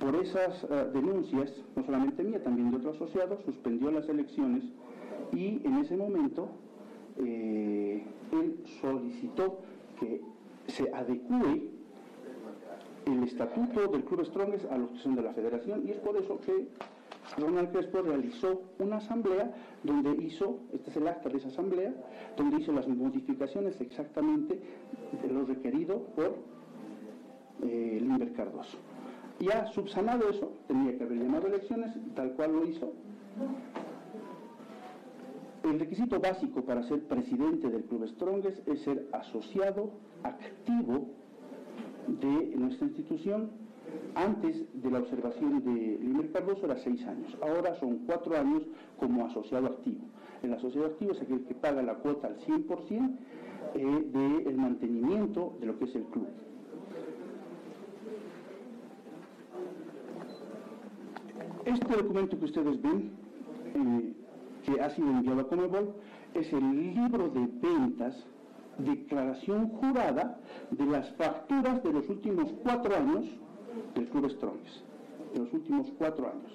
[0.00, 4.64] Por esas uh, denuncias, no solamente mía, también de otro asociado, suspendió las elecciones
[5.32, 6.48] y en ese momento
[7.16, 9.58] eh, él solicitó
[9.98, 10.22] que
[10.68, 11.70] se adecue
[13.06, 16.38] el estatuto del Club Strongest a los que de la federación y es por eso
[16.40, 16.68] que
[17.36, 19.52] Ronald Crespo realizó una asamblea
[19.82, 21.94] donde hizo, este es el acta de esa asamblea,
[22.36, 24.60] donde hizo las modificaciones exactamente
[25.22, 26.36] de lo requerido por
[27.62, 28.78] eh, Limber Cardoso.
[29.40, 32.92] Y ha subsanado eso, tenía que haber llamado elecciones, tal cual lo hizo.
[35.64, 39.90] El requisito básico para ser presidente del Club Strongest es ser asociado
[40.22, 41.08] activo
[42.06, 43.50] de nuestra institución.
[44.14, 48.62] Antes de la observación de Limer Cardoso era seis años, ahora son cuatro años
[48.98, 50.00] como asociado activo.
[50.42, 53.16] El asociado activo es aquel que paga la cuota al 100%
[53.74, 56.26] eh, del mantenimiento de lo que es el club.
[61.64, 63.10] Este documento que ustedes ven,
[63.74, 64.12] eh,
[64.64, 65.94] que ha sido enviado a Comebol,
[66.34, 68.26] es el libro de ventas,
[68.78, 70.38] declaración jurada
[70.70, 73.24] de las facturas de los últimos cuatro años
[73.94, 74.84] del Club Strongs,
[75.34, 76.52] de los últimos cuatro años.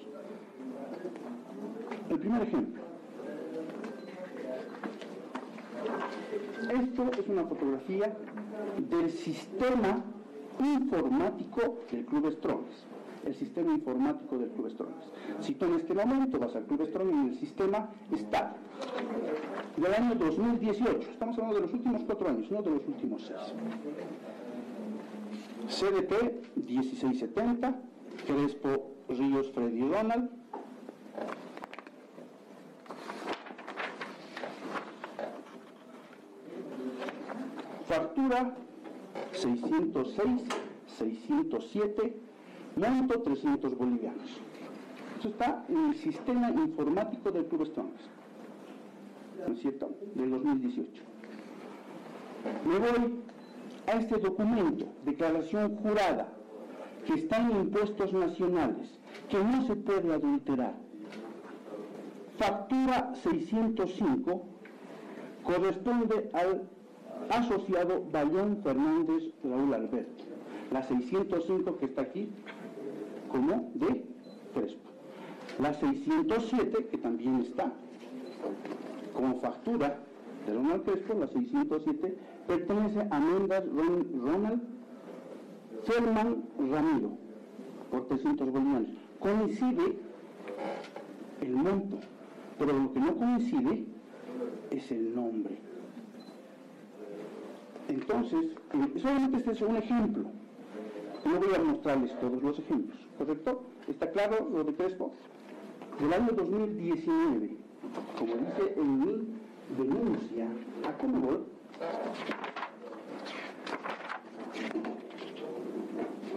[2.10, 2.82] El primer ejemplo.
[6.70, 8.16] Esto es una fotografía
[8.90, 10.02] del sistema
[10.58, 12.86] informático del Club Strongs
[13.26, 15.04] el sistema informático del Club Strongs.
[15.40, 18.54] Si tú en este momento vas al Club Strong y el sistema está
[19.76, 23.54] del año 2018, estamos hablando de los últimos cuatro años, no de los últimos seis.
[25.68, 27.74] CDT 1670,
[28.26, 30.30] Crespo Ríos Freddy Donald,
[37.86, 38.54] factura
[39.32, 40.42] 606,
[40.98, 42.16] 607,
[42.76, 44.40] monto 300 bolivianos.
[45.18, 47.70] Eso está en el sistema informático del Club
[49.46, 51.02] ¿no es cierto?, del 2018.
[52.66, 53.20] Me voy
[53.86, 56.28] a este documento, declaración jurada,
[57.06, 58.98] que está en impuestos nacionales,
[59.28, 60.74] que no se puede adulterar.
[62.38, 64.42] Factura 605
[65.44, 66.62] corresponde al
[67.30, 70.24] asociado Bayón Fernández Raúl Alberto.
[70.72, 72.28] La 605 que está aquí
[73.34, 74.04] como de
[74.54, 74.90] Crespo.
[75.58, 77.72] La 607, que también está
[79.12, 79.98] como factura
[80.46, 82.16] de Ronald Crespo, la 607,
[82.46, 84.62] pertenece a Mendas Ronald
[85.82, 87.18] Selman Ramiro,
[87.90, 88.88] por 300 bolivianos.
[89.18, 89.98] Coincide
[91.40, 91.98] el monto,
[92.56, 93.84] pero lo que no coincide
[94.70, 95.58] es el nombre.
[97.88, 100.43] Entonces, eh, solamente este es un ejemplo.
[101.24, 103.62] No voy a mostrarles todos los ejemplos, ¿correcto?
[103.88, 105.12] ¿Está claro lo de Crespo?
[105.98, 107.56] Del año 2019,
[108.18, 109.28] como dice en mi
[109.78, 110.48] denuncia
[110.86, 111.46] a Comodoro,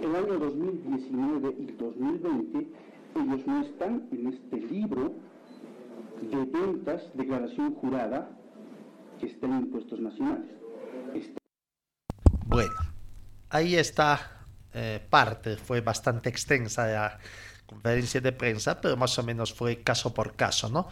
[0.01, 2.67] el año 2019 y 2020
[3.15, 5.15] ellos no están en este libro
[6.21, 8.29] de ventas, declaración jurada,
[9.19, 10.51] que está en impuestos nacionales.
[12.47, 12.73] Bueno,
[13.49, 14.36] ahí está
[14.79, 17.19] eh, parte, fue bastante extensa la
[17.65, 20.87] conferencia de prensa, pero más o menos fue caso por caso, ¿no?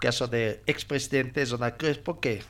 [0.00, 2.42] Caso de expresidente Zona Crespo que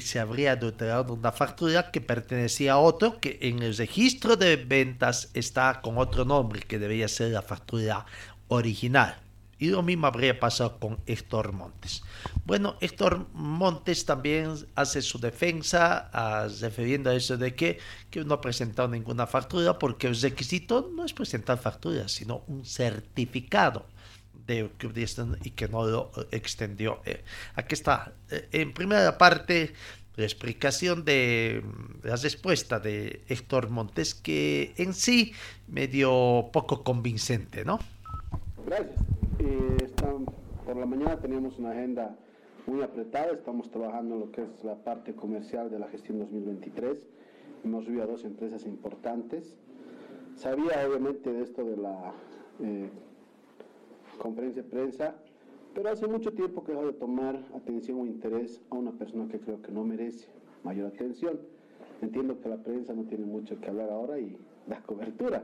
[0.00, 5.28] se habría adulterado una factura que pertenecía a otro que en el registro de ventas
[5.34, 8.06] está con otro nombre que debería ser la factura
[8.46, 9.16] original.
[9.60, 12.02] Y lo mismo habría pasado con Héctor Montes.
[12.44, 17.78] Bueno, Héctor Montes también hace su defensa ah, refiriendo a eso de que,
[18.10, 22.64] que no ha presentado ninguna factura porque el requisito no es presentar factura, sino un
[22.64, 23.86] certificado
[24.46, 27.00] de que hubiesen- y que no lo eh, extendió.
[27.04, 29.74] Eh, aquí está, eh, en primera parte,
[30.16, 35.32] la explicación de mm, la respuesta de Héctor Montes, que en sí
[35.66, 37.78] me dio poco convincente, ¿no?
[38.66, 39.07] Gracias.
[39.38, 39.76] Eh,
[40.66, 42.16] por la mañana teníamos una agenda
[42.66, 47.06] muy apretada, estamos trabajando en lo que es la parte comercial de la gestión 2023.
[47.64, 49.56] Hemos subido a dos empresas importantes.
[50.34, 52.12] Sabía obviamente de esto de la
[52.60, 52.90] eh,
[54.18, 55.14] conferencia de prensa,
[55.74, 59.28] pero hace mucho tiempo que he dejado de tomar atención o interés a una persona
[59.28, 60.28] que creo que no merece
[60.64, 61.38] mayor atención.
[62.02, 64.36] Entiendo que la prensa no tiene mucho que hablar ahora y
[64.66, 65.42] da cobertura.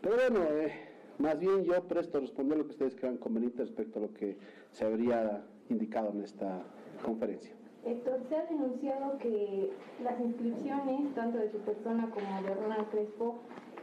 [0.00, 3.98] Pero bueno, eh, más bien yo presto a responder lo que ustedes crean conveniente respecto
[3.98, 4.36] a lo que
[4.72, 6.62] se habría indicado en esta
[7.04, 7.52] conferencia.
[7.84, 9.70] Héctor, se ha denunciado que
[10.02, 13.40] las inscripciones, tanto de su persona como de Ronald Crespo,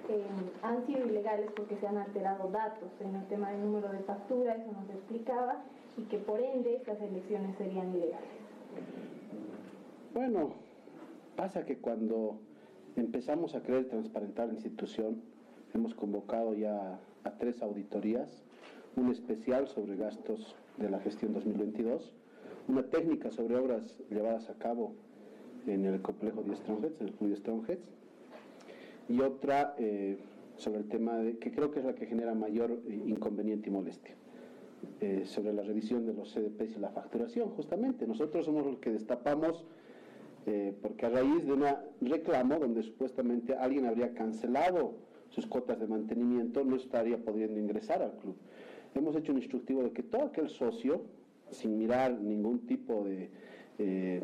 [0.10, 0.24] eh,
[0.64, 4.56] han sido ilegales porque se han alterado datos en el tema del número de factura,
[4.56, 5.62] eso nos explicaba,
[5.98, 8.28] y que por ende estas elecciones serían ilegales.
[10.14, 10.54] Bueno,
[11.36, 12.40] pasa que cuando
[12.96, 15.22] empezamos a querer transparentar la institución,
[15.74, 18.44] hemos convocado ya a tres auditorías,
[18.96, 22.14] una especial sobre gastos de la gestión 2022,
[22.68, 24.94] una técnica sobre obras llevadas a cabo
[25.68, 27.90] en el complejo de Strongheads, en el club de Strongheads,
[29.10, 30.18] y otra eh,
[30.58, 33.72] sobre el tema de, que creo que es la que genera mayor eh, inconveniente y
[33.72, 34.16] molestia,
[35.00, 38.08] eh, sobre la revisión de los CDPs y la facturación, justamente.
[38.08, 39.66] Nosotros somos los que destapamos,
[40.82, 41.64] porque a raíz de un
[42.02, 44.96] reclamo donde supuestamente alguien habría cancelado
[45.32, 48.36] sus cuotas de mantenimiento, no estaría pudiendo ingresar al club.
[48.94, 51.02] Hemos hecho un instructivo de que todo aquel socio,
[51.50, 53.30] sin mirar ningún tipo de
[53.80, 54.22] eh,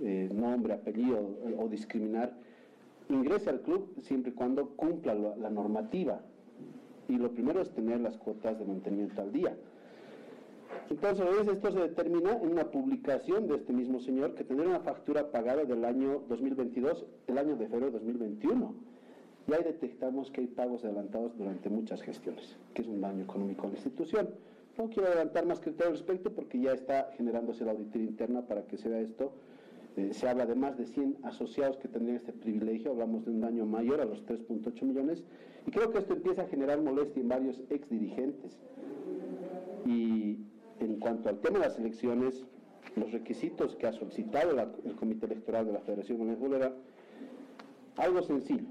[0.00, 2.34] eh, nombre, apellido eh, o discriminar,
[3.08, 6.20] ingrese al club siempre y cuando cumpla la, la normativa.
[7.08, 9.56] Y lo primero es tener las cuotas de mantenimiento al día.
[10.90, 15.30] Entonces, esto se determina en una publicación de este mismo señor que tendría una factura
[15.30, 18.74] pagada del año 2022, el año de febrero de 2021.
[19.46, 23.66] Y ahí detectamos que hay pagos adelantados durante muchas gestiones, que es un daño económico
[23.66, 24.30] a la institución.
[24.78, 28.66] No quiero adelantar más criterio al respecto porque ya está generándose la auditoría interna para
[28.66, 29.32] que se vea esto.
[29.96, 33.40] Eh, se habla de más de 100 asociados que tendrían este privilegio, hablamos de un
[33.40, 35.22] daño mayor a los 3.8 millones,
[35.66, 38.58] y creo que esto empieza a generar molestia en varios ex dirigentes.
[39.86, 40.38] Y
[40.80, 42.44] en cuanto al tema de las elecciones,
[42.96, 44.50] los requisitos que ha solicitado
[44.84, 46.72] el Comité Electoral de la Federación Venezuela,
[47.96, 48.64] algo sencillo.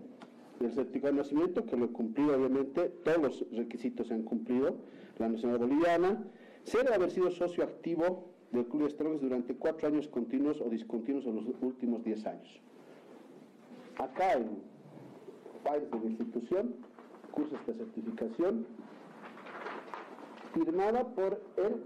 [0.64, 4.78] El certificado de nacimiento, que lo he cumplido obviamente, todos los requisitos se han cumplido,
[5.18, 6.24] la nacionalidad boliviana,
[6.64, 11.26] ser haber sido socio activo del Club de Strongs durante cuatro años continuos o discontinuos
[11.26, 12.62] en los últimos diez años.
[13.98, 14.62] Acá en
[15.66, 16.76] país de la institución,
[17.32, 18.66] cursa esta certificación,
[20.54, 21.84] firmada por el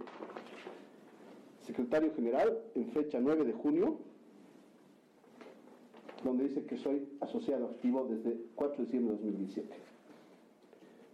[1.62, 3.98] secretario general en fecha 9 de junio,
[6.24, 9.76] donde dice que soy asociado activo desde 4 de diciembre de 2017.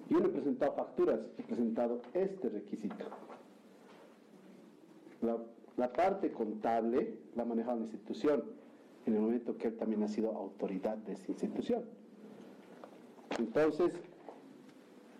[0.09, 3.05] Yo no he presentado facturas, he presentado este requisito.
[5.21, 8.43] La, parte contable la ha manejado la institución
[9.05, 11.83] en el momento que él también ha sido autoridad de esta institución.
[13.39, 13.93] Entonces,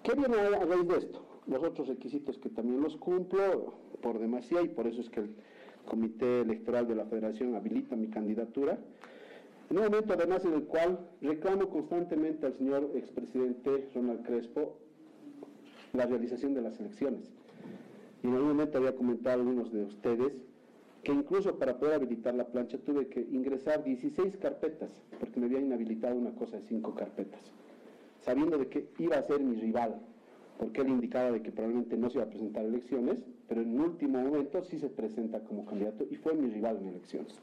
[0.03, 1.21] ¿qué viene a a raíz de esto?
[1.47, 5.35] Los otros requisitos que también los cumplo por demasía y por eso es que el
[5.85, 8.77] Comité Electoral de la Federación habilita mi candidatura.
[9.69, 14.77] En un momento además en el cual reclamo constantemente al señor expresidente Ronald Crespo
[15.93, 17.31] la realización de las elecciones.
[18.23, 20.33] Y en algún momento había comentado a algunos de ustedes
[21.03, 24.89] que incluso para poder habilitar la plancha tuve que ingresar 16 carpetas,
[25.19, 27.41] porque me habían inhabilitado una cosa de 5 carpetas,
[28.21, 29.99] sabiendo de que iba a ser mi rival,
[30.57, 33.17] porque él indicaba de que probablemente no se iba a presentar elecciones,
[33.49, 37.41] pero en último momento sí se presenta como candidato y fue mi rival en elecciones.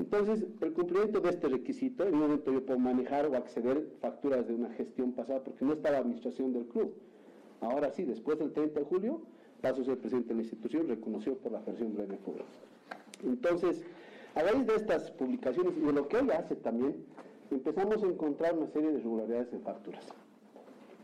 [0.00, 4.46] Entonces, el cumplimiento de este requisito, en un momento yo puedo manejar o acceder facturas
[4.48, 6.94] de una gestión pasada porque no estaba la administración del club.
[7.60, 9.20] Ahora sí, después del 30 de julio,
[9.60, 12.44] paso a ser presidente de la institución, reconocido por la Federación de Fútbol.
[13.24, 13.82] Entonces,
[14.34, 16.96] a raíz de estas publicaciones y de lo que hoy hace también,
[17.50, 20.04] empezamos a encontrar una serie de irregularidades en facturas.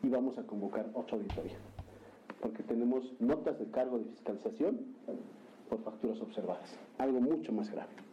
[0.02, 1.58] Y vamos a convocar otra auditoría,
[2.40, 4.80] porque tenemos notas de cargo de fiscalización
[5.68, 8.09] por facturas observadas, algo mucho más grave.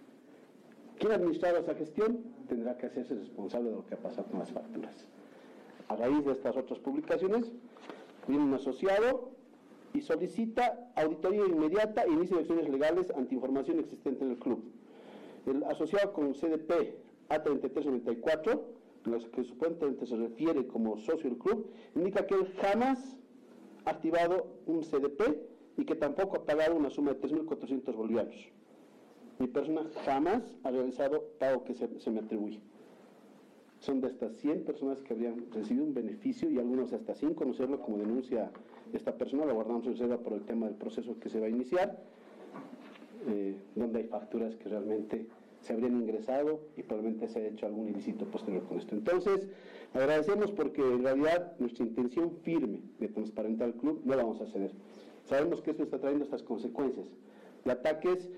[0.99, 4.51] Quien administrado esa gestión tendrá que hacerse responsable de lo que ha pasado con las
[4.51, 5.05] facturas.
[5.89, 7.51] A raíz de estas otras publicaciones,
[8.27, 9.31] viene un asociado
[9.93, 14.63] y solicita auditoría inmediata e inicio de acciones legales ante información existente en el club.
[15.45, 16.95] El asociado con CDP
[17.29, 18.61] A3394,
[19.05, 23.17] en los que supuestamente se refiere como socio del club, indica que él jamás
[23.85, 28.51] ha activado un CDP y que tampoco ha pagado una suma de 3.400 bolivianos.
[29.39, 32.59] Mi persona jamás ha realizado pago que se, me atribuye
[33.79, 37.79] son de estas 100 personas que habrían recibido un beneficio y algunos hasta sin conocerlo,
[37.79, 38.51] como denuncia
[38.91, 41.49] esta persona, la guardamos en reserva por el tema del proceso que se va a
[41.49, 42.01] iniciar,
[43.27, 45.27] eh, donde hay facturas que realmente
[45.61, 48.95] se habrían ingresado y probablemente se haya hecho algún ilícito posterior con esto.
[48.95, 49.47] Entonces,
[49.93, 54.47] agradecemos porque en realidad nuestra intención firme de transparentar el club no la vamos a
[54.47, 54.71] ceder.
[55.25, 57.07] Sabemos que esto está trayendo estas consecuencias
[57.65, 58.29] de ataques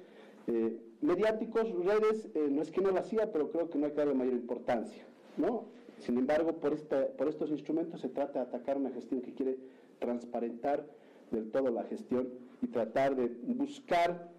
[0.47, 3.91] eh, mediáticos, redes, eh, no es que no lo hacía, pero creo que no hay
[3.91, 5.03] que darle mayor importancia.
[5.37, 5.65] ¿no?
[5.99, 9.57] Sin embargo, por, por estos instrumentos se trata de atacar una gestión que quiere
[9.99, 10.85] transparentar
[11.31, 12.29] del todo la gestión
[12.61, 14.29] y tratar de buscar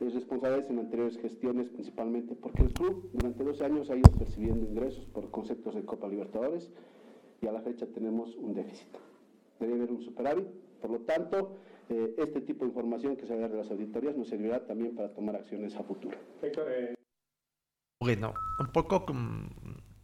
[0.00, 5.04] responsabilidades en anteriores gestiones principalmente, porque el club durante dos años ha ido percibiendo ingresos
[5.06, 6.70] por conceptos de Copa Libertadores
[7.40, 8.88] y a la fecha tenemos un déficit.
[9.58, 10.46] Debe haber un superávit,
[10.80, 11.56] por lo tanto,
[11.90, 14.66] eh, este tipo de información que se va a dar de las auditorías nos servirá
[14.66, 16.16] también para tomar acciones a futuro.
[16.42, 16.94] Eh.
[18.00, 19.04] Bueno, un poco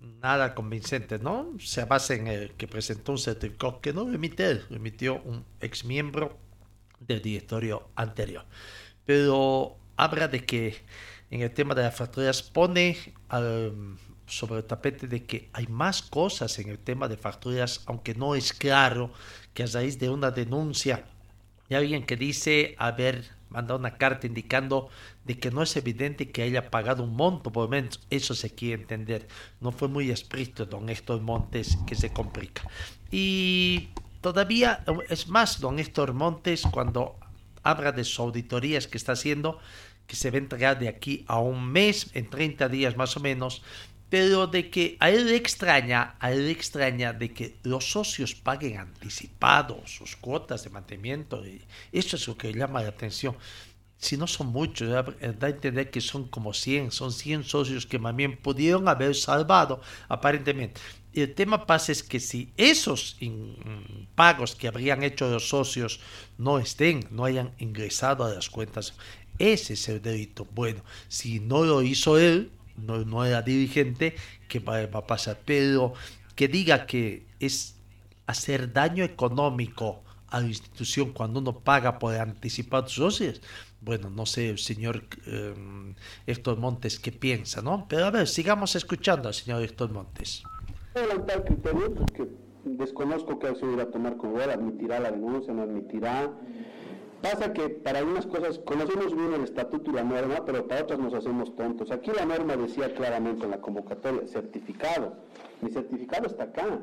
[0.01, 1.53] nada convincente, ¿no?
[1.59, 5.21] Se basa en el que presentó un certificado que no lo emite él, lo emitió
[5.23, 6.39] un ex miembro
[7.01, 8.45] del directorio anterior.
[9.05, 10.75] Pero habla de que
[11.31, 12.97] en el tema de las facturas pone
[14.27, 18.35] sobre el tapete de que hay más cosas en el tema de facturas, aunque no
[18.35, 19.11] es claro
[19.53, 21.05] que a raíz de una denuncia
[21.69, 24.89] de alguien que dice haber mandado una carta indicando
[25.25, 28.55] de que no es evidente que haya pagado un monto, por lo menos eso se
[28.55, 29.29] quiere entender.
[29.61, 32.63] No fue muy explícito don Héctor Montes que se complica.
[33.11, 33.91] Y
[34.21, 37.17] todavía es más don Héctor Montes cuando
[37.63, 39.59] habla de sus auditorías que está haciendo,
[40.07, 43.21] que se va a entregar de aquí a un mes, en 30 días más o
[43.21, 43.63] menos,
[44.09, 48.35] pero de que a él le extraña, a él le extraña de que los socios
[48.35, 51.43] paguen anticipados sus cuotas de mantenimiento,
[51.91, 53.37] eso es lo que llama la atención
[54.05, 57.99] si no son muchos, da, a entender que son como 100, son 100 socios que
[57.99, 60.81] bien pudieron haber salvado aparentemente.
[61.15, 63.17] El tema pasa es que si esos
[64.15, 66.01] pagos que habrían hecho los socios
[66.37, 68.95] no estén, no hayan ingresado a las cuentas,
[69.39, 70.47] ese es el delito.
[70.53, 74.15] Bueno, si no lo hizo él, no, era dirigente,
[74.49, 75.39] ¿qué va, a pasar?
[75.45, 75.95] Pero
[76.35, 77.77] que diga que es
[78.27, 83.41] hacer daño económico a la institución cuando uno paga por anticipar sus socios,
[83.81, 85.55] bueno, no sé, señor eh,
[86.27, 87.87] Héctor Montes qué piensa, ¿no?
[87.89, 90.43] Pero a ver, sigamos escuchando al señor Héctor Montes.
[92.15, 92.29] Que
[92.65, 96.33] desconozco qué acción irá a tomar con él, admitirá la denuncia, no admitirá.
[97.25, 100.99] Pasa que para algunas cosas conocemos bien el estatuto y la norma, pero para otras
[100.99, 101.91] nos hacemos tontos.
[101.91, 105.15] Aquí la norma decía claramente en la convocatoria, certificado.
[105.63, 106.81] Mi certificado está acá.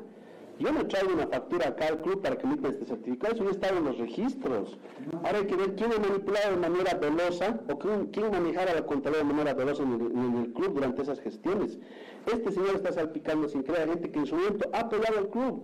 [0.58, 3.50] Yo no traigo una factura acá al club para que emita este certificado, eso no
[3.50, 4.76] estaba en los registros.
[5.22, 8.84] Ahora hay que ver quién ha manipulado de manera velosa o quién, quién manejara la
[8.84, 11.78] contabilidad de manera velosa en el, club durante esas gestiones.
[12.26, 15.62] Este señor está salpicando sin creer gente que en su momento ha apoyado al club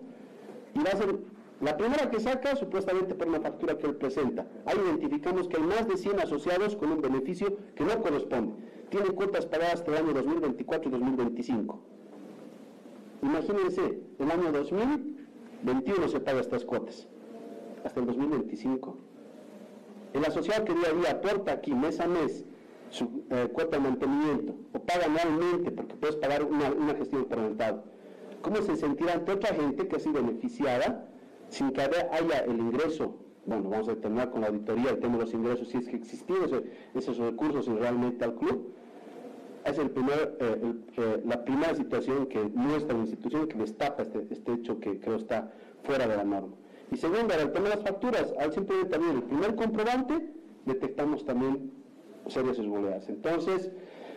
[0.72, 1.16] y va a ser
[1.61, 4.46] la primera que saca supuestamente por una factura que él presenta.
[4.64, 8.54] Ahí identificamos que hay más de 100 asociados con un beneficio que no corresponde.
[8.90, 11.80] Tienen cuotas pagadas hasta el año 2024 y 2025.
[13.22, 17.09] Imagínense, el año 2021 se paga estas cuotas,
[17.84, 18.96] hasta el 2025.
[20.14, 22.44] El asociado que día a día aporta aquí mes a mes
[22.90, 27.84] su eh, cuota de mantenimiento o paga anualmente porque puedes pagar una, gestión por adelantado,
[28.40, 31.07] ¿cómo se sentirá ante otra gente que ha sido beneficiada
[31.51, 33.16] sin que haya el ingreso?
[33.46, 35.96] Bueno, vamos a determinar con la auditoría el tema de los ingresos, si es que
[35.96, 36.62] existían esos,
[36.94, 38.74] esos recursos realmente al club.
[39.64, 44.26] Es el primer, eh, eh, la primera situación que muestra la institución que destapa este,
[44.30, 45.51] este hecho que creo está
[45.82, 46.55] fuera de la norma.
[46.90, 50.30] Y segundo, el tema de las facturas, al simplemente también el primer comprobante,
[50.64, 51.70] detectamos también
[52.28, 53.09] serias irregularidades.
[53.09, 53.70] Entonces,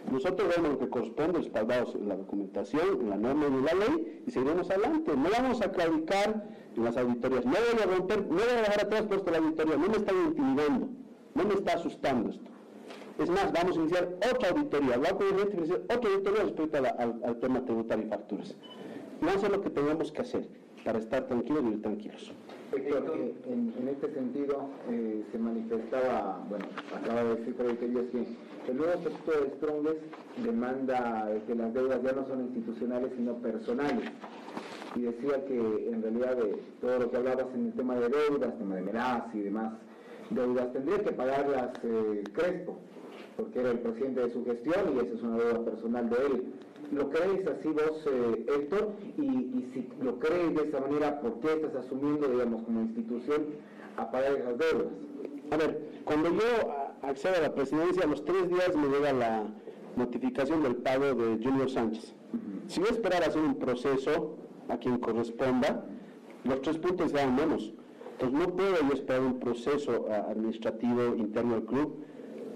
[0.10, 3.74] nosotros vemos lo que corresponde, respaldados en la documentación, en la norma y en la
[3.74, 5.16] ley, y seguiremos adelante.
[5.16, 8.86] No vamos a claudicar en las auditorías, no voy a romper, no voy a dejar
[8.86, 10.89] atrás puesto la auditoría, no me están intimidando,
[11.36, 12.49] no me está asustando esto.
[13.20, 17.39] Es más, vamos a iniciar otra auditoría, hablar con el iniciar otra auditoría respecto al,
[17.39, 18.56] tema tributario y facturas.
[19.20, 20.49] Vamos a hacer lo que tengamos que hacer
[20.84, 22.34] para estar tranquilos y tranquilos.
[22.74, 23.04] Héctor,
[23.48, 26.66] en, este sentido eh, se manifestaba, bueno,
[26.96, 30.02] acaba de decir Frederic que el nuevo estatuto de Strongest
[30.38, 34.10] demanda que las deudas ya no son institucionales sino personales.
[34.96, 38.58] Y decía que en realidad de todo lo que hablabas en el tema de deudas,
[38.58, 39.74] tema de Meraz y demás
[40.30, 42.78] deudas, tendría que pagarlas eh, Crespo,
[43.36, 46.54] porque era el presidente de su gestión y esa es una deuda personal de él.
[46.92, 48.92] ¿Lo crees así vos, eh, Héctor?
[49.18, 53.46] Y, y, si lo crees de esa manera, ¿por qué estás asumiendo, digamos, como institución
[53.96, 54.88] a pagar esas deudas?
[55.52, 59.46] A ver, cuando yo accedo a la presidencia, a los tres días me llega la
[59.96, 62.14] notificación del pago de Junior Sánchez.
[62.34, 62.70] Uh -huh.
[62.70, 64.36] Si voy a esperar a hacer un proceso
[64.68, 65.86] a quien corresponda,
[66.44, 67.74] los tres puntos dan menos.
[68.14, 72.04] Entonces no puedo yo esperar un proceso administrativo interno del club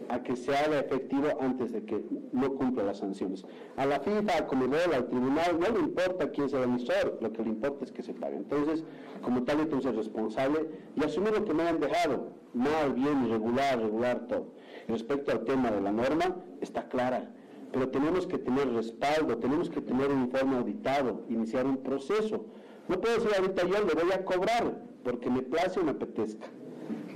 [0.09, 3.45] a que se haga efectivo antes de que no cumpla las sanciones.
[3.75, 7.31] A la FIFA, al Comedor, al tribunal, no le importa quién sea el administrador, lo
[7.31, 8.37] que le importa es que se pague.
[8.37, 8.83] Entonces,
[9.21, 14.27] como tal, entonces responsable y asumir lo que me han dejado, mal, bien, irregular, regular,
[14.27, 14.53] todo.
[14.87, 17.31] Respecto al tema de la norma, está clara,
[17.71, 22.45] pero tenemos que tener respaldo, tenemos que tener un informe auditado, iniciar un proceso.
[22.87, 26.47] No puedo decir ahorita yo le voy a cobrar porque me place o me apetezca.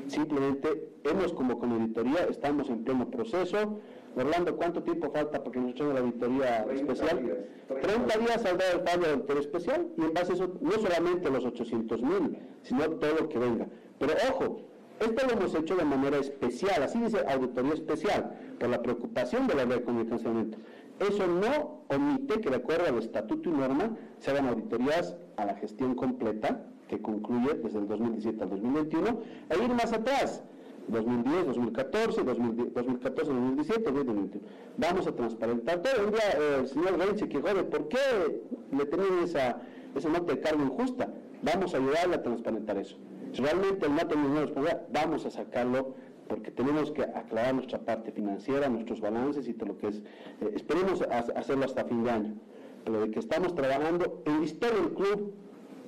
[0.10, 3.80] Simplemente hemos como con auditoría, estamos en pleno proceso.
[4.16, 7.24] Orlando, ¿cuánto tiempo falta para que nos echen la auditoría 30 especial?
[7.24, 7.38] Días,
[7.68, 10.72] 30, 30 días saldrá el fallo de auditoría especial y en base a eso, no
[10.72, 13.68] solamente los 800 mil, sino todo lo que venga.
[14.00, 14.62] Pero ojo,
[15.00, 19.56] esto lo hemos hecho de manera especial, así dice auditoría especial, por la preocupación de
[19.56, 20.58] la ley de.
[21.00, 25.56] Eso no omite que de acuerdo al estatuto y norma se hagan auditorías a la
[25.56, 30.44] gestión completa, que concluye desde el 2017 al 2021, e ir más atrás,
[30.88, 34.48] 2010, 2014, 2014, 2017, 2021.
[34.78, 36.06] Vamos a transparentar todo.
[36.06, 39.62] Un día eh, el señor Rey se quejó de por qué le tenían esa,
[39.96, 41.14] esa nota de cargo injusta.
[41.44, 42.98] Vamos a ayudarle a transparentar eso.
[43.34, 45.94] Si realmente el no tenemos responsabilidad, vamos a sacarlo
[46.28, 49.98] porque tenemos que aclarar nuestra parte financiera, nuestros balances y todo lo que es.
[50.42, 52.36] Eh, esperemos hacerlo hasta fin de año.
[52.84, 55.34] Pero de que estamos trabajando en la historia del club,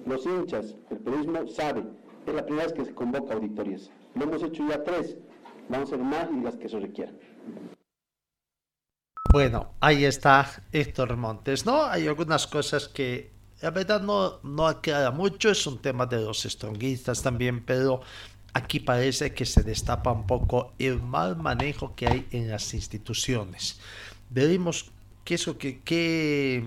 [0.06, 1.84] los hinchas, el periodismo sabe,
[2.26, 3.90] es la primera vez que se convoca auditorías.
[4.16, 5.18] Lo hemos hecho ya tres,
[5.70, 7.18] vamos a hacer más y las que se requieran.
[9.32, 11.86] Bueno, ahí está Héctor Montes, ¿no?
[11.86, 13.32] Hay algunas cosas que
[13.62, 18.02] la verdad no, no aclara mucho, es un tema de los stronguistas también, pero
[18.54, 23.80] aquí parece que se destapa un poco el mal manejo que hay en las instituciones.
[24.30, 24.92] Veremos
[25.24, 26.64] qué, eso, qué, qué,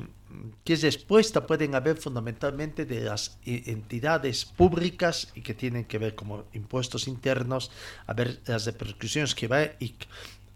[0.65, 6.45] qué respuesta pueden haber fundamentalmente de las entidades públicas y que tienen que ver como
[6.53, 7.71] impuestos internos,
[8.07, 9.95] a ver las repercusiones que va y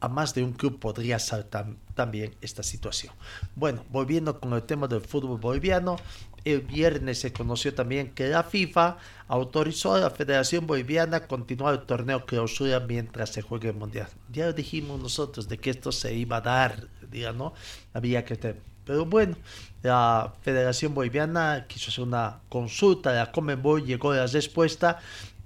[0.00, 3.12] a más de un club podría saltar también esta situación.
[3.56, 5.96] Bueno, volviendo con el tema del fútbol boliviano,
[6.44, 8.96] el viernes se conoció también que la FIFA
[9.26, 14.08] autorizó a la Federación Boliviana continuar el torneo clausura mientras se juegue el Mundial.
[14.32, 17.52] Ya dijimos nosotros de que esto se iba a dar, diga, ¿no?
[17.92, 18.60] Había que tener.
[18.84, 19.36] Pero bueno,
[19.82, 24.98] la Federación Boliviana quiso hacer una consulta, la Comenbol llegó la respuesta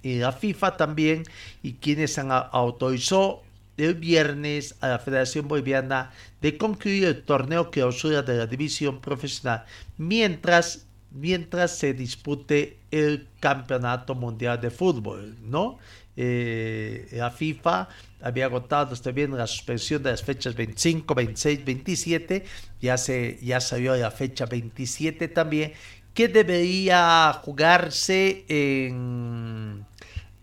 [0.02, 1.24] y la FIFA también,
[1.62, 3.42] y quienes han autorizó
[3.76, 9.64] el viernes a la Federación Boliviana de concluir el torneo clausura de la división profesional
[9.96, 15.78] mientras, mientras se dispute el Campeonato Mundial de Fútbol, ¿no?
[16.16, 17.88] Eh, la FIFA
[18.20, 22.44] había agotado hasta bien la suspensión de las fechas 25, 26, 27,
[22.80, 25.72] ya, se, ya salió la fecha 27 también,
[26.12, 29.86] que debería jugarse en,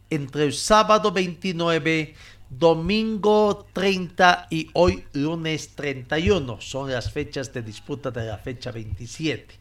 [0.10, 2.16] entre el sábado 29
[2.50, 6.60] domingo 30 y hoy lunes 31.
[6.62, 9.56] Son las fechas de disputa de la fecha 27.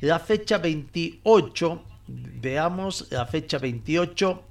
[0.00, 4.42] La fecha 28, veamos, la fecha 28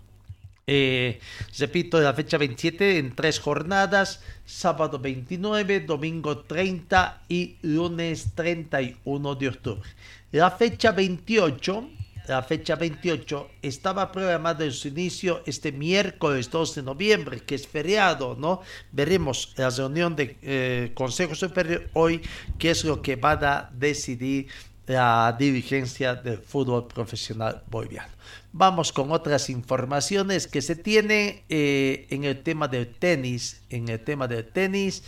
[0.74, 1.19] Eh,
[1.59, 9.49] repito, la fecha 27 en tres jornadas, sábado 29, domingo 30 y lunes 31 de
[9.49, 9.89] octubre.
[10.32, 11.89] La fecha 28,
[12.30, 17.67] la fecha 28 estaba programada en su inicio este miércoles 2 de noviembre, que es
[17.67, 18.61] feriado, ¿no?
[18.93, 22.22] Veremos la reunión de eh, Consejo Superior hoy,
[22.57, 24.47] qué es lo que van a decidir
[24.88, 28.11] la dirigencia del fútbol profesional boliviano.
[28.51, 33.61] Vamos con otras informaciones que se tiene eh, en el tema del tenis.
[33.69, 35.03] En el tema del tenis,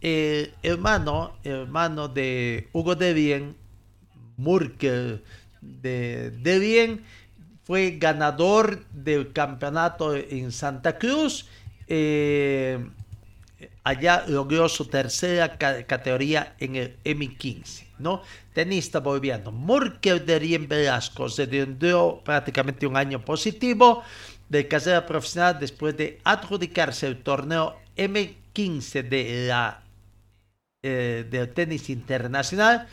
[0.00, 3.56] el hermano, hermano de Hugo De Bien,
[4.36, 5.22] Murkel
[5.60, 7.04] de De Bien,
[7.64, 11.46] fue ganador del campeonato en Santa Cruz.
[11.86, 12.84] Eh,
[13.84, 18.22] allá logró su tercera categoría en el M15, ¿no?
[18.52, 24.02] Tenista boliviano Murkel Derien Velasco se dio prácticamente un año positivo
[24.48, 29.82] de carrera profesional después de adjudicarse el torneo M15 de la
[30.84, 32.88] eh, del tenis internacional,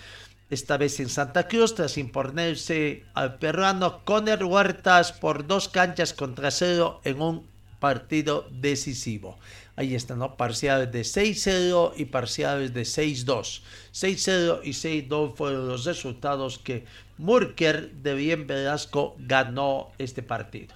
[0.51, 6.51] esta vez en Santa Cruz, tras imponerse al peruano Conner Huertas por dos canchas contra
[6.51, 7.47] cero en un
[7.80, 9.39] partido decisivo.
[9.80, 10.36] Ahí están, ¿no?
[10.36, 13.61] Parciales de 6-0 y parciales de 6-2.
[13.93, 16.84] 6-0 y 6-2 fueron los resultados que
[17.17, 20.75] Murker de Bien Velasco ganó este partido.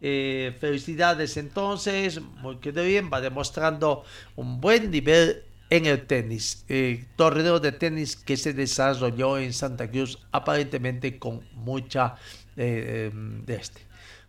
[0.00, 4.04] Eh, felicidades entonces, Murker de Bien va demostrando
[4.36, 6.64] un buen nivel en el tenis.
[6.68, 12.14] Eh, torneo de tenis que se desarrolló en Santa Cruz aparentemente con mucha
[12.56, 13.80] eh, de este.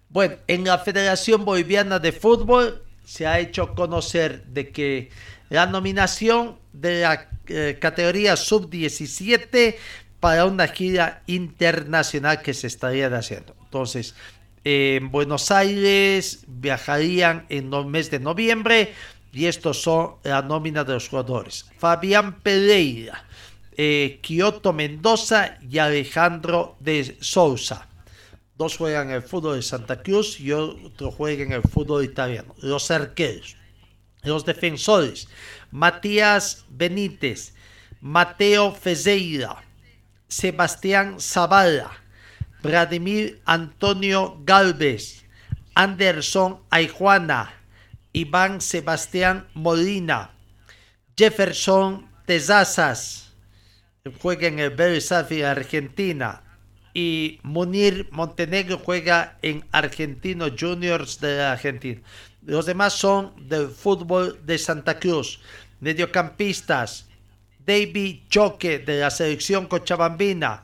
[0.09, 5.09] Bueno, en la Federación Boliviana de Fútbol se ha hecho conocer de que
[5.49, 9.75] la nominación de la eh, categoría sub-17
[10.19, 13.55] para una gira internacional que se estaría haciendo.
[13.63, 14.15] Entonces,
[14.63, 18.93] en Buenos Aires viajarían en el mes de noviembre
[19.31, 21.65] y estos son la nómina de los jugadores.
[21.77, 23.25] Fabián Pereira,
[23.77, 27.87] eh, Kioto Mendoza y Alejandro de Sousa.
[28.57, 32.55] Dos juegan en el fútbol de Santa Cruz y otro juega en el fútbol italiano.
[32.59, 33.57] Los arqueros,
[34.23, 35.27] los defensores,
[35.71, 37.53] Matías Benítez,
[37.99, 39.61] Mateo Fezeira,
[40.29, 41.91] Sebastián Zavala,
[42.63, 45.25] Vladimir Antonio Galvez,
[45.73, 47.53] Anderson Aijuana,
[48.13, 50.31] Iván Sebastián Molina,
[51.17, 53.33] Jefferson Tezazas,
[54.21, 56.41] juega en el Bersafia Argentina,
[56.95, 62.01] y Munir Montenegro juega en Argentino Juniors de Argentina.
[62.45, 65.41] Los demás son del fútbol de Santa Cruz.
[65.81, 67.07] Mediocampistas,
[67.65, 70.63] David Choque de la selección cochabambina,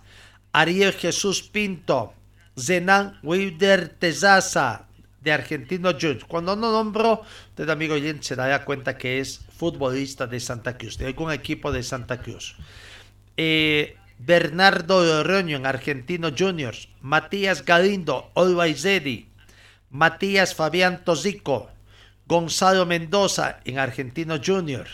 [0.54, 2.14] Ariel Jesús Pinto,
[2.58, 4.88] Zenan Wilder Tezaza
[5.20, 6.24] de Argentino Juniors.
[6.24, 10.98] Cuando no nombro, usted amigo oyente se dará cuenta que es futbolista de Santa Cruz,
[10.98, 12.56] de algún equipo de Santa Cruz.
[13.36, 18.86] Eh, Bernardo Oroño en Argentino Juniors, Matías Galindo, Always
[19.90, 21.72] Matías Fabián Tosico,
[22.28, 24.86] Gonzalo Mendoza en Argentino Junior,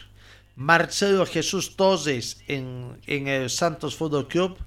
[0.56, 4.58] Marcelo Jesús Toses en, el Santos Fútbol Club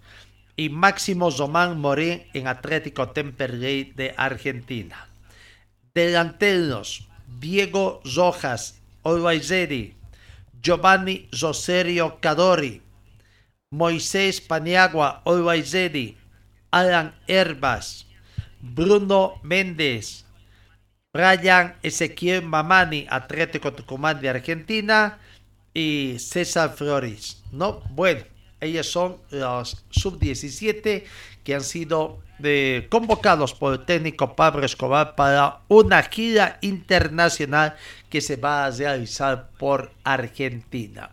[0.57, 5.09] y Máximo Zomán Morín en Atlético Temperley de Argentina.
[5.95, 7.09] Delanteros,
[7.41, 9.51] Diego Rojas, Always
[10.61, 12.83] Giovanni Roserio Cadori,
[13.73, 16.17] Moisés Paniagua Olwaizedi,
[16.73, 18.05] Alan Herbas,
[18.61, 20.25] Bruno Méndez,
[21.13, 25.21] Brian Ezequiel Mamani, Atlético Tucumán de Argentina,
[25.73, 27.45] y César Flores.
[27.53, 27.81] ¿no?
[27.91, 28.25] Bueno,
[28.61, 31.05] ellos son los sub-17
[31.45, 37.77] que han sido eh, convocados por el técnico Pablo Escobar para una gira internacional
[38.09, 41.11] que se va a realizar por Argentina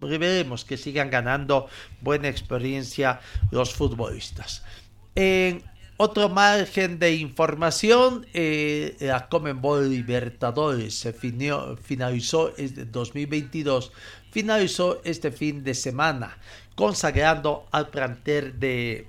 [0.00, 1.68] veremos que sigan ganando
[2.00, 3.20] buena experiencia
[3.50, 4.62] los futbolistas.
[5.14, 5.62] En
[5.96, 13.90] otro margen de información, eh, la Comenbol Libertadores se finalizó este 2022,
[14.30, 16.38] finalizó este fin de semana,
[16.76, 19.08] consagrando al plantel de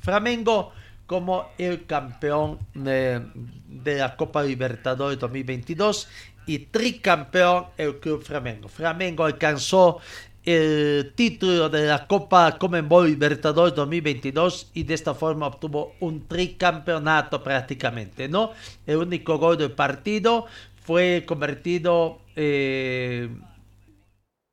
[0.00, 0.72] Flamengo
[1.06, 3.22] como el campeón de,
[3.66, 6.06] de la Copa Libertadores 2022
[6.46, 8.68] y tricampeón el Club Flamengo.
[8.68, 9.98] Flamengo alcanzó
[10.44, 17.42] el título de la Copa Comenbol Libertadores 2022 y de esta forma obtuvo un tricampeonato
[17.42, 18.52] prácticamente, ¿no?
[18.86, 23.28] El único gol del partido fue convertido eh,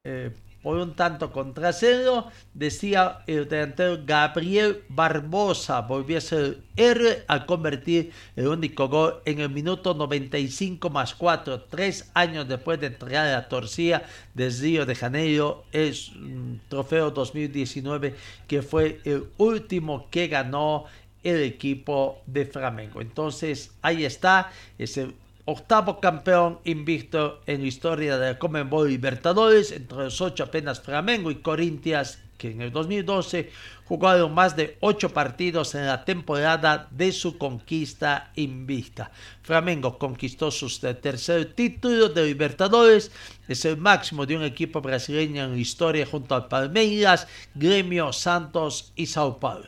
[0.03, 0.31] eh,
[0.64, 7.45] por un tanto contra cero, decía el delantero Gabriel Barbosa, volvió a ser héroe al
[7.45, 13.28] convertir el único gol en el minuto 95 más 4, tres años después de entregar
[13.28, 14.03] la torcida
[14.34, 18.16] del Río de Janeiro, es un trofeo 2019
[18.47, 20.86] que fue el último que ganó
[21.24, 23.01] el equipo de Flamengo.
[23.01, 25.14] Entonces ahí está, ese
[25.45, 31.35] octavo campeón invicto en la historia de la Libertadores, entre los ocho apenas Flamengo y
[31.35, 33.51] Corintias, que en el 2012
[33.85, 39.11] jugaron más de ocho partidos en la temporada de su conquista invicta.
[39.41, 43.11] Flamengo conquistó su tercer título de Libertadores,
[43.47, 48.93] es el máximo de un equipo brasileño en la historia junto al Palmeiras, Gremio, Santos
[48.95, 49.67] y Sao Paulo.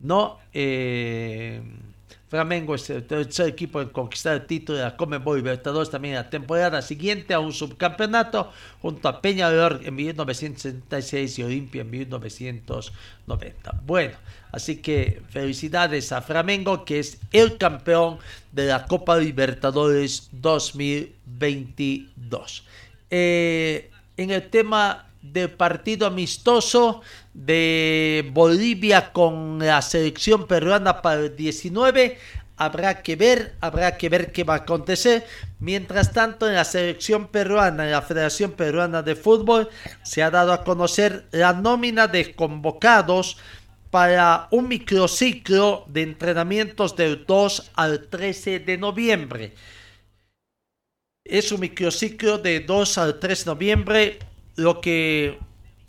[0.00, 1.62] No, eh,
[2.30, 6.22] Flamengo es el tercer equipo en conquistar el título de la Comebol Libertadores también en
[6.22, 13.80] la temporada siguiente a un subcampeonato junto a Peñarol en 1976 y Olimpia en 1990.
[13.84, 14.16] Bueno,
[14.52, 18.18] así que felicidades a Flamengo que es el campeón
[18.52, 22.64] de la Copa Libertadores 2022.
[23.10, 27.02] Eh, en el tema del partido amistoso
[27.34, 32.18] de Bolivia con la selección peruana para el 19.
[32.56, 35.26] Habrá que ver, habrá que ver qué va a acontecer.
[35.60, 39.70] Mientras tanto, en la selección peruana, en la Federación Peruana de Fútbol,
[40.02, 43.38] se ha dado a conocer la nómina de convocados
[43.90, 49.54] para un microciclo de entrenamientos del 2 al 13 de noviembre.
[51.24, 54.18] Es un microciclo de 2 al 3 de noviembre
[54.60, 55.38] lo que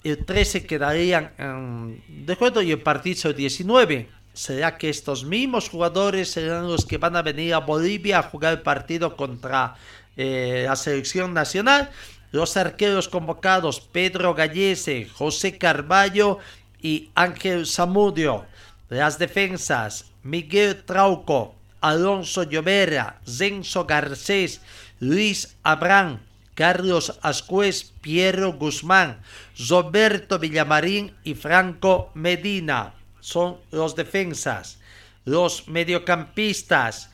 [0.03, 4.09] el 13 quedarían de acuerdo y el partido 19.
[4.33, 8.53] ¿Será que estos mismos jugadores serán los que van a venir a Bolivia a jugar
[8.53, 9.75] el partido contra
[10.15, 11.91] eh, la selección nacional?
[12.31, 16.39] Los arqueros convocados Pedro Gallese, José Carballo
[16.81, 18.45] y Ángel Zamudio.
[18.87, 24.61] Las defensas Miguel Trauco, Alonso Llovera, Zenzo Garcés,
[25.01, 26.21] Luis Abrán,
[26.61, 29.19] Carlos Ascuez, Piero Guzmán,
[29.67, 32.93] Roberto Villamarín y Franco Medina.
[33.19, 34.77] Son los defensas.
[35.25, 37.09] Los mediocampistas.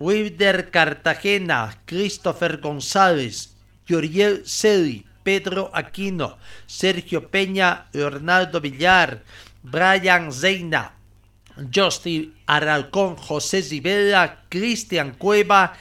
[0.00, 3.54] Wilder Cartagena, Christopher González,
[3.86, 9.22] Yuriel Celi, Pedro Aquino, Sergio Peña, Leonardo Villar,
[9.62, 10.94] Brian Zeina,
[11.72, 15.74] Justin Aralcón, José Zibela, Cristian Cueva,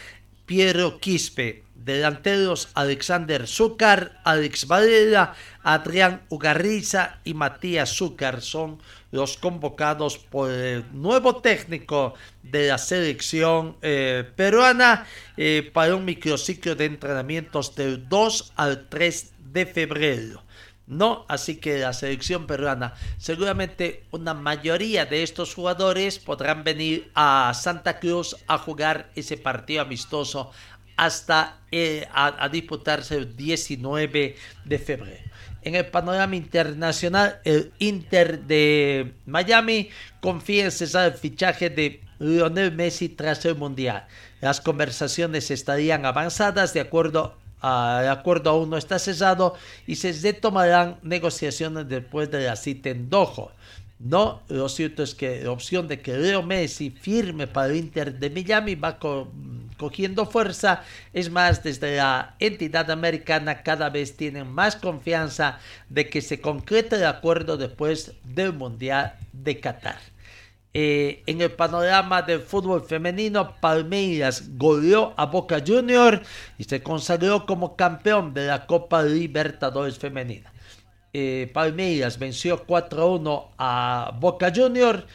[0.46, 1.64] Piero Quispe
[1.94, 5.34] delanteros Alexander Zúcar, Alex Valera,
[5.64, 8.80] Adrián Ugarriza y Matías Zúcar son
[9.12, 12.14] los convocados por el nuevo técnico
[12.44, 15.06] de la selección eh, peruana
[15.38, 20.44] eh, para un microciclo de entrenamientos del 2 al 3 de febrero.
[20.92, 27.54] No, así que la selección peruana, seguramente una mayoría de estos jugadores podrán venir a
[27.56, 30.52] Santa Cruz a jugar ese partido amistoso
[30.98, 34.36] hasta eh, a, disputarse el 19
[34.66, 35.24] de febrero.
[35.64, 39.90] En el panorama internacional, el Inter de Miami
[40.20, 44.08] confía en cesar el fichaje de Lionel Messi tras el Mundial.
[44.42, 50.98] Las conversaciones estarían avanzadas de acuerdo a, acuerdo aún no está cesado y se retomarán
[51.04, 53.52] negociaciones después de la cita en Dojo.
[54.00, 58.18] No, lo cierto es que la opción de que Leo Messi firme para el Inter
[58.18, 58.98] de Miami va
[59.82, 60.84] cogiendo fuerza.
[61.12, 65.58] Es más, desde la entidad americana cada vez tienen más confianza
[65.90, 69.98] de que se concrete el acuerdo después del Mundial de Qatar.
[70.76, 76.22] Eh, en el panorama del fútbol femenino, Palmeiras goleó a Boca Junior
[76.60, 80.52] y se consagró como campeón de la Copa Libertadores Femenina
[81.14, 85.06] eh, Palmeiras venció 4-1 a Boca Junior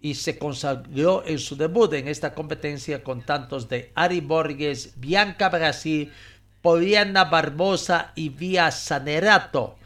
[0.00, 5.48] y se consagró en su debut en esta competencia con tantos de Ari Borges, Bianca
[5.48, 6.10] Brasil,
[6.62, 9.76] Poliana Barbosa y Vía Sanerato.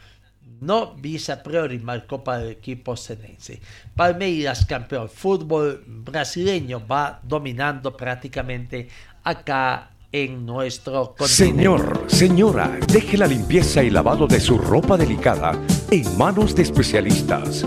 [0.61, 3.61] No Visa Priori marcó para el equipo senense.
[3.95, 8.89] Palmeiras, campeón fútbol brasileño, va dominando prácticamente
[9.25, 11.35] acá en nuestro continente.
[11.35, 15.59] Señor, señora, deje la limpieza y lavado de su ropa delicada
[15.91, 17.67] en manos de especialistas.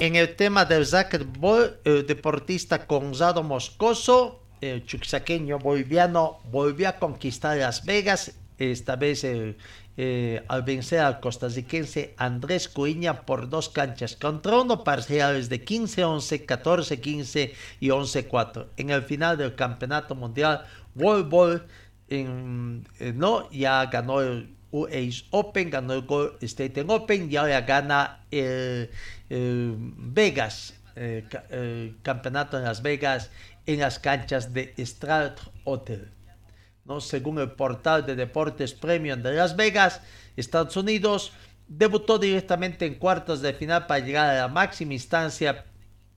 [0.00, 7.58] En el tema del racquetball, el deportista Gonzalo Moscoso, el chuxaqueño boliviano, volvió a conquistar
[7.58, 9.58] Las Vegas, esta vez eh,
[9.98, 16.46] eh, al vencer al costarricense Andrés Cuiña por dos canchas contra uno parciales de 15-11,
[16.46, 18.68] 14-15 y 11-4.
[18.78, 21.66] En el final del campeonato mundial, World Ball
[22.08, 22.24] eh,
[23.14, 26.06] no, ya ganó el US Open, ganó el
[26.40, 28.90] State Open y ahora gana el,
[29.30, 33.30] Vegas, eh, campeonato en Las Vegas
[33.64, 36.10] en las canchas de Strat Hotel.
[36.98, 40.00] Según el portal de deportes Premium de Las Vegas,
[40.36, 41.32] Estados Unidos,
[41.68, 45.64] debutó directamente en cuartos de final para llegar a la máxima instancia.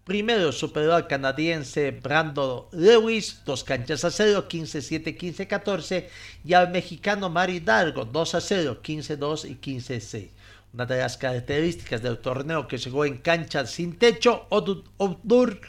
[0.04, 6.08] Primero superó al canadiense Brandon Lewis, dos canchas a 0, 15-7, 15-14,
[6.44, 10.30] y al mexicano Mari Hidalgo, 2 a 0, 15-2 y 15-6.
[10.74, 15.62] Una de las características del torneo que llegó en canchas sin techo, outdoor,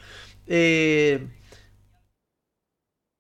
[0.47, 1.29] eh,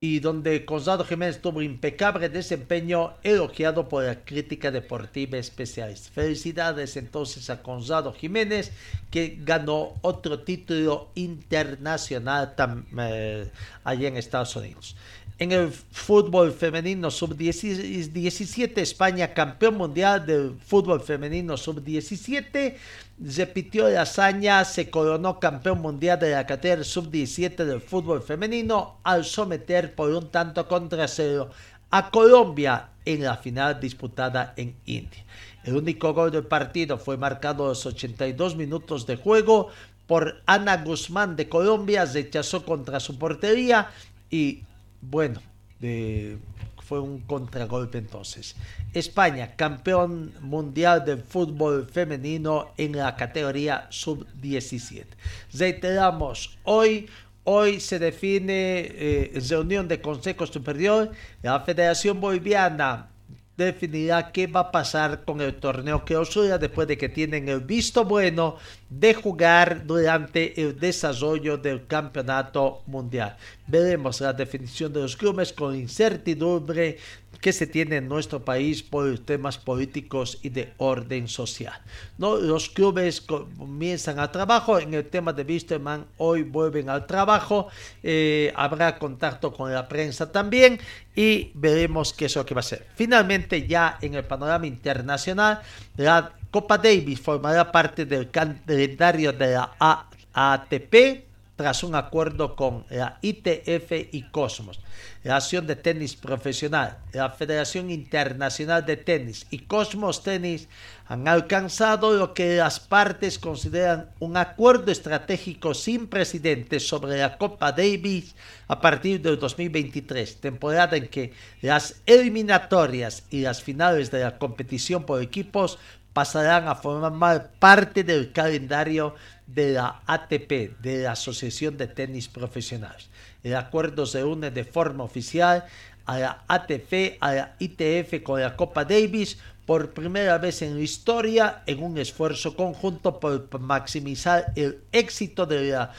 [0.05, 6.11] y donde Gonzalo Jiménez tuvo impecable desempeño elogiado por la crítica deportiva especialista.
[6.12, 8.70] Felicidades entonces a Gonzalo Jiménez
[9.11, 12.55] que ganó otro título internacional
[12.99, 13.51] eh,
[13.82, 14.95] allá en Estados Unidos.
[15.37, 22.76] En el fútbol femenino sub-17, España campeón mundial del fútbol femenino sub-17,
[23.18, 29.24] repitió la hazaña, se coronó campeón mundial de la categoría sub-17 del fútbol femenino al
[29.24, 31.51] someter por un tanto contra cero
[31.91, 35.24] a Colombia en la final disputada en India.
[35.64, 39.68] El único gol del partido fue marcado a los 82 minutos de juego
[40.07, 43.91] por Ana Guzmán de Colombia, rechazó contra su portería
[44.30, 44.62] y
[45.11, 45.41] bueno,
[45.81, 46.39] de-
[46.83, 48.57] fue un contragolpe entonces.
[48.93, 55.07] España, campeón mundial del fútbol femenino en la categoría sub-17.
[55.55, 57.09] Reiteramos, hoy,
[57.45, 61.11] hoy se define eh, reunión de Consejo Superior,
[61.43, 63.09] la Federación Boliviana
[63.57, 68.05] definirá qué va a pasar con el torneo clausura después de que tienen el visto
[68.05, 68.57] bueno
[68.99, 73.36] de jugar durante el desarrollo del campeonato mundial.
[73.66, 76.99] Veremos la definición de los clubes con incertidumbre
[77.40, 81.74] que se tiene en nuestro país por temas políticos y de orden social.
[82.18, 87.68] Los clubes comienzan al trabajo, en el tema de Wisterman hoy vuelven al trabajo,
[88.03, 90.78] eh, habrá contacto con la prensa también
[91.14, 92.86] y veremos qué es lo que va a ser.
[92.95, 95.61] Finalmente ya en el panorama internacional,
[95.97, 101.25] la Copa Davis formará parte del calendario de la A- ATP
[101.57, 104.79] tras un acuerdo con la ITF y Cosmos,
[105.25, 110.69] la Acción de Tenis Profesional, la Federación Internacional de Tenis y Cosmos Tenis
[111.09, 117.73] han alcanzado lo que las partes consideran un acuerdo estratégico sin precedentes sobre la Copa
[117.73, 118.37] Davis
[118.69, 121.33] a partir del 2023, temporada en que
[121.63, 125.79] las eliminatorias y las finales de la competición por equipos
[126.15, 129.15] pasarán a formar parte del calendario
[129.47, 133.11] de la ATP, de la Asociación de Tenis Profesionales.
[133.43, 135.67] El acuerdo se une de forma oficial
[136.07, 140.83] a la ATP, a la ITF con la Copa Davis por primera vez en la
[140.83, 145.93] historia en un esfuerzo conjunto por maximizar el éxito de la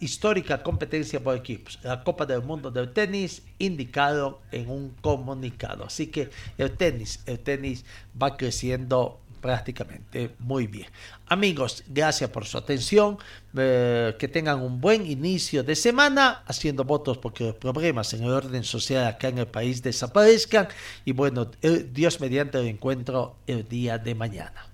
[0.00, 5.84] histórica competencia por equipos, la Copa del Mundo del Tenis, indicado en un comunicado.
[5.84, 7.84] Así que el tenis, el tenis
[8.20, 10.88] va creciendo prácticamente muy bien.
[11.28, 13.16] Amigos, gracias por su atención.
[13.58, 18.30] eh, que tengan un buen inicio de semana, haciendo votos porque los problemas en el
[18.30, 20.68] orden social acá en el país desaparezcan.
[21.06, 24.66] Y bueno, el- Dios mediante el encuentro el día de mañana.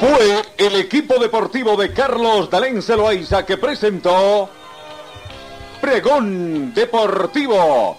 [0.00, 4.48] Fue el equipo deportivo de Carlos Dalén Celoaiza que presentó
[5.80, 7.98] Pregón Deportivo.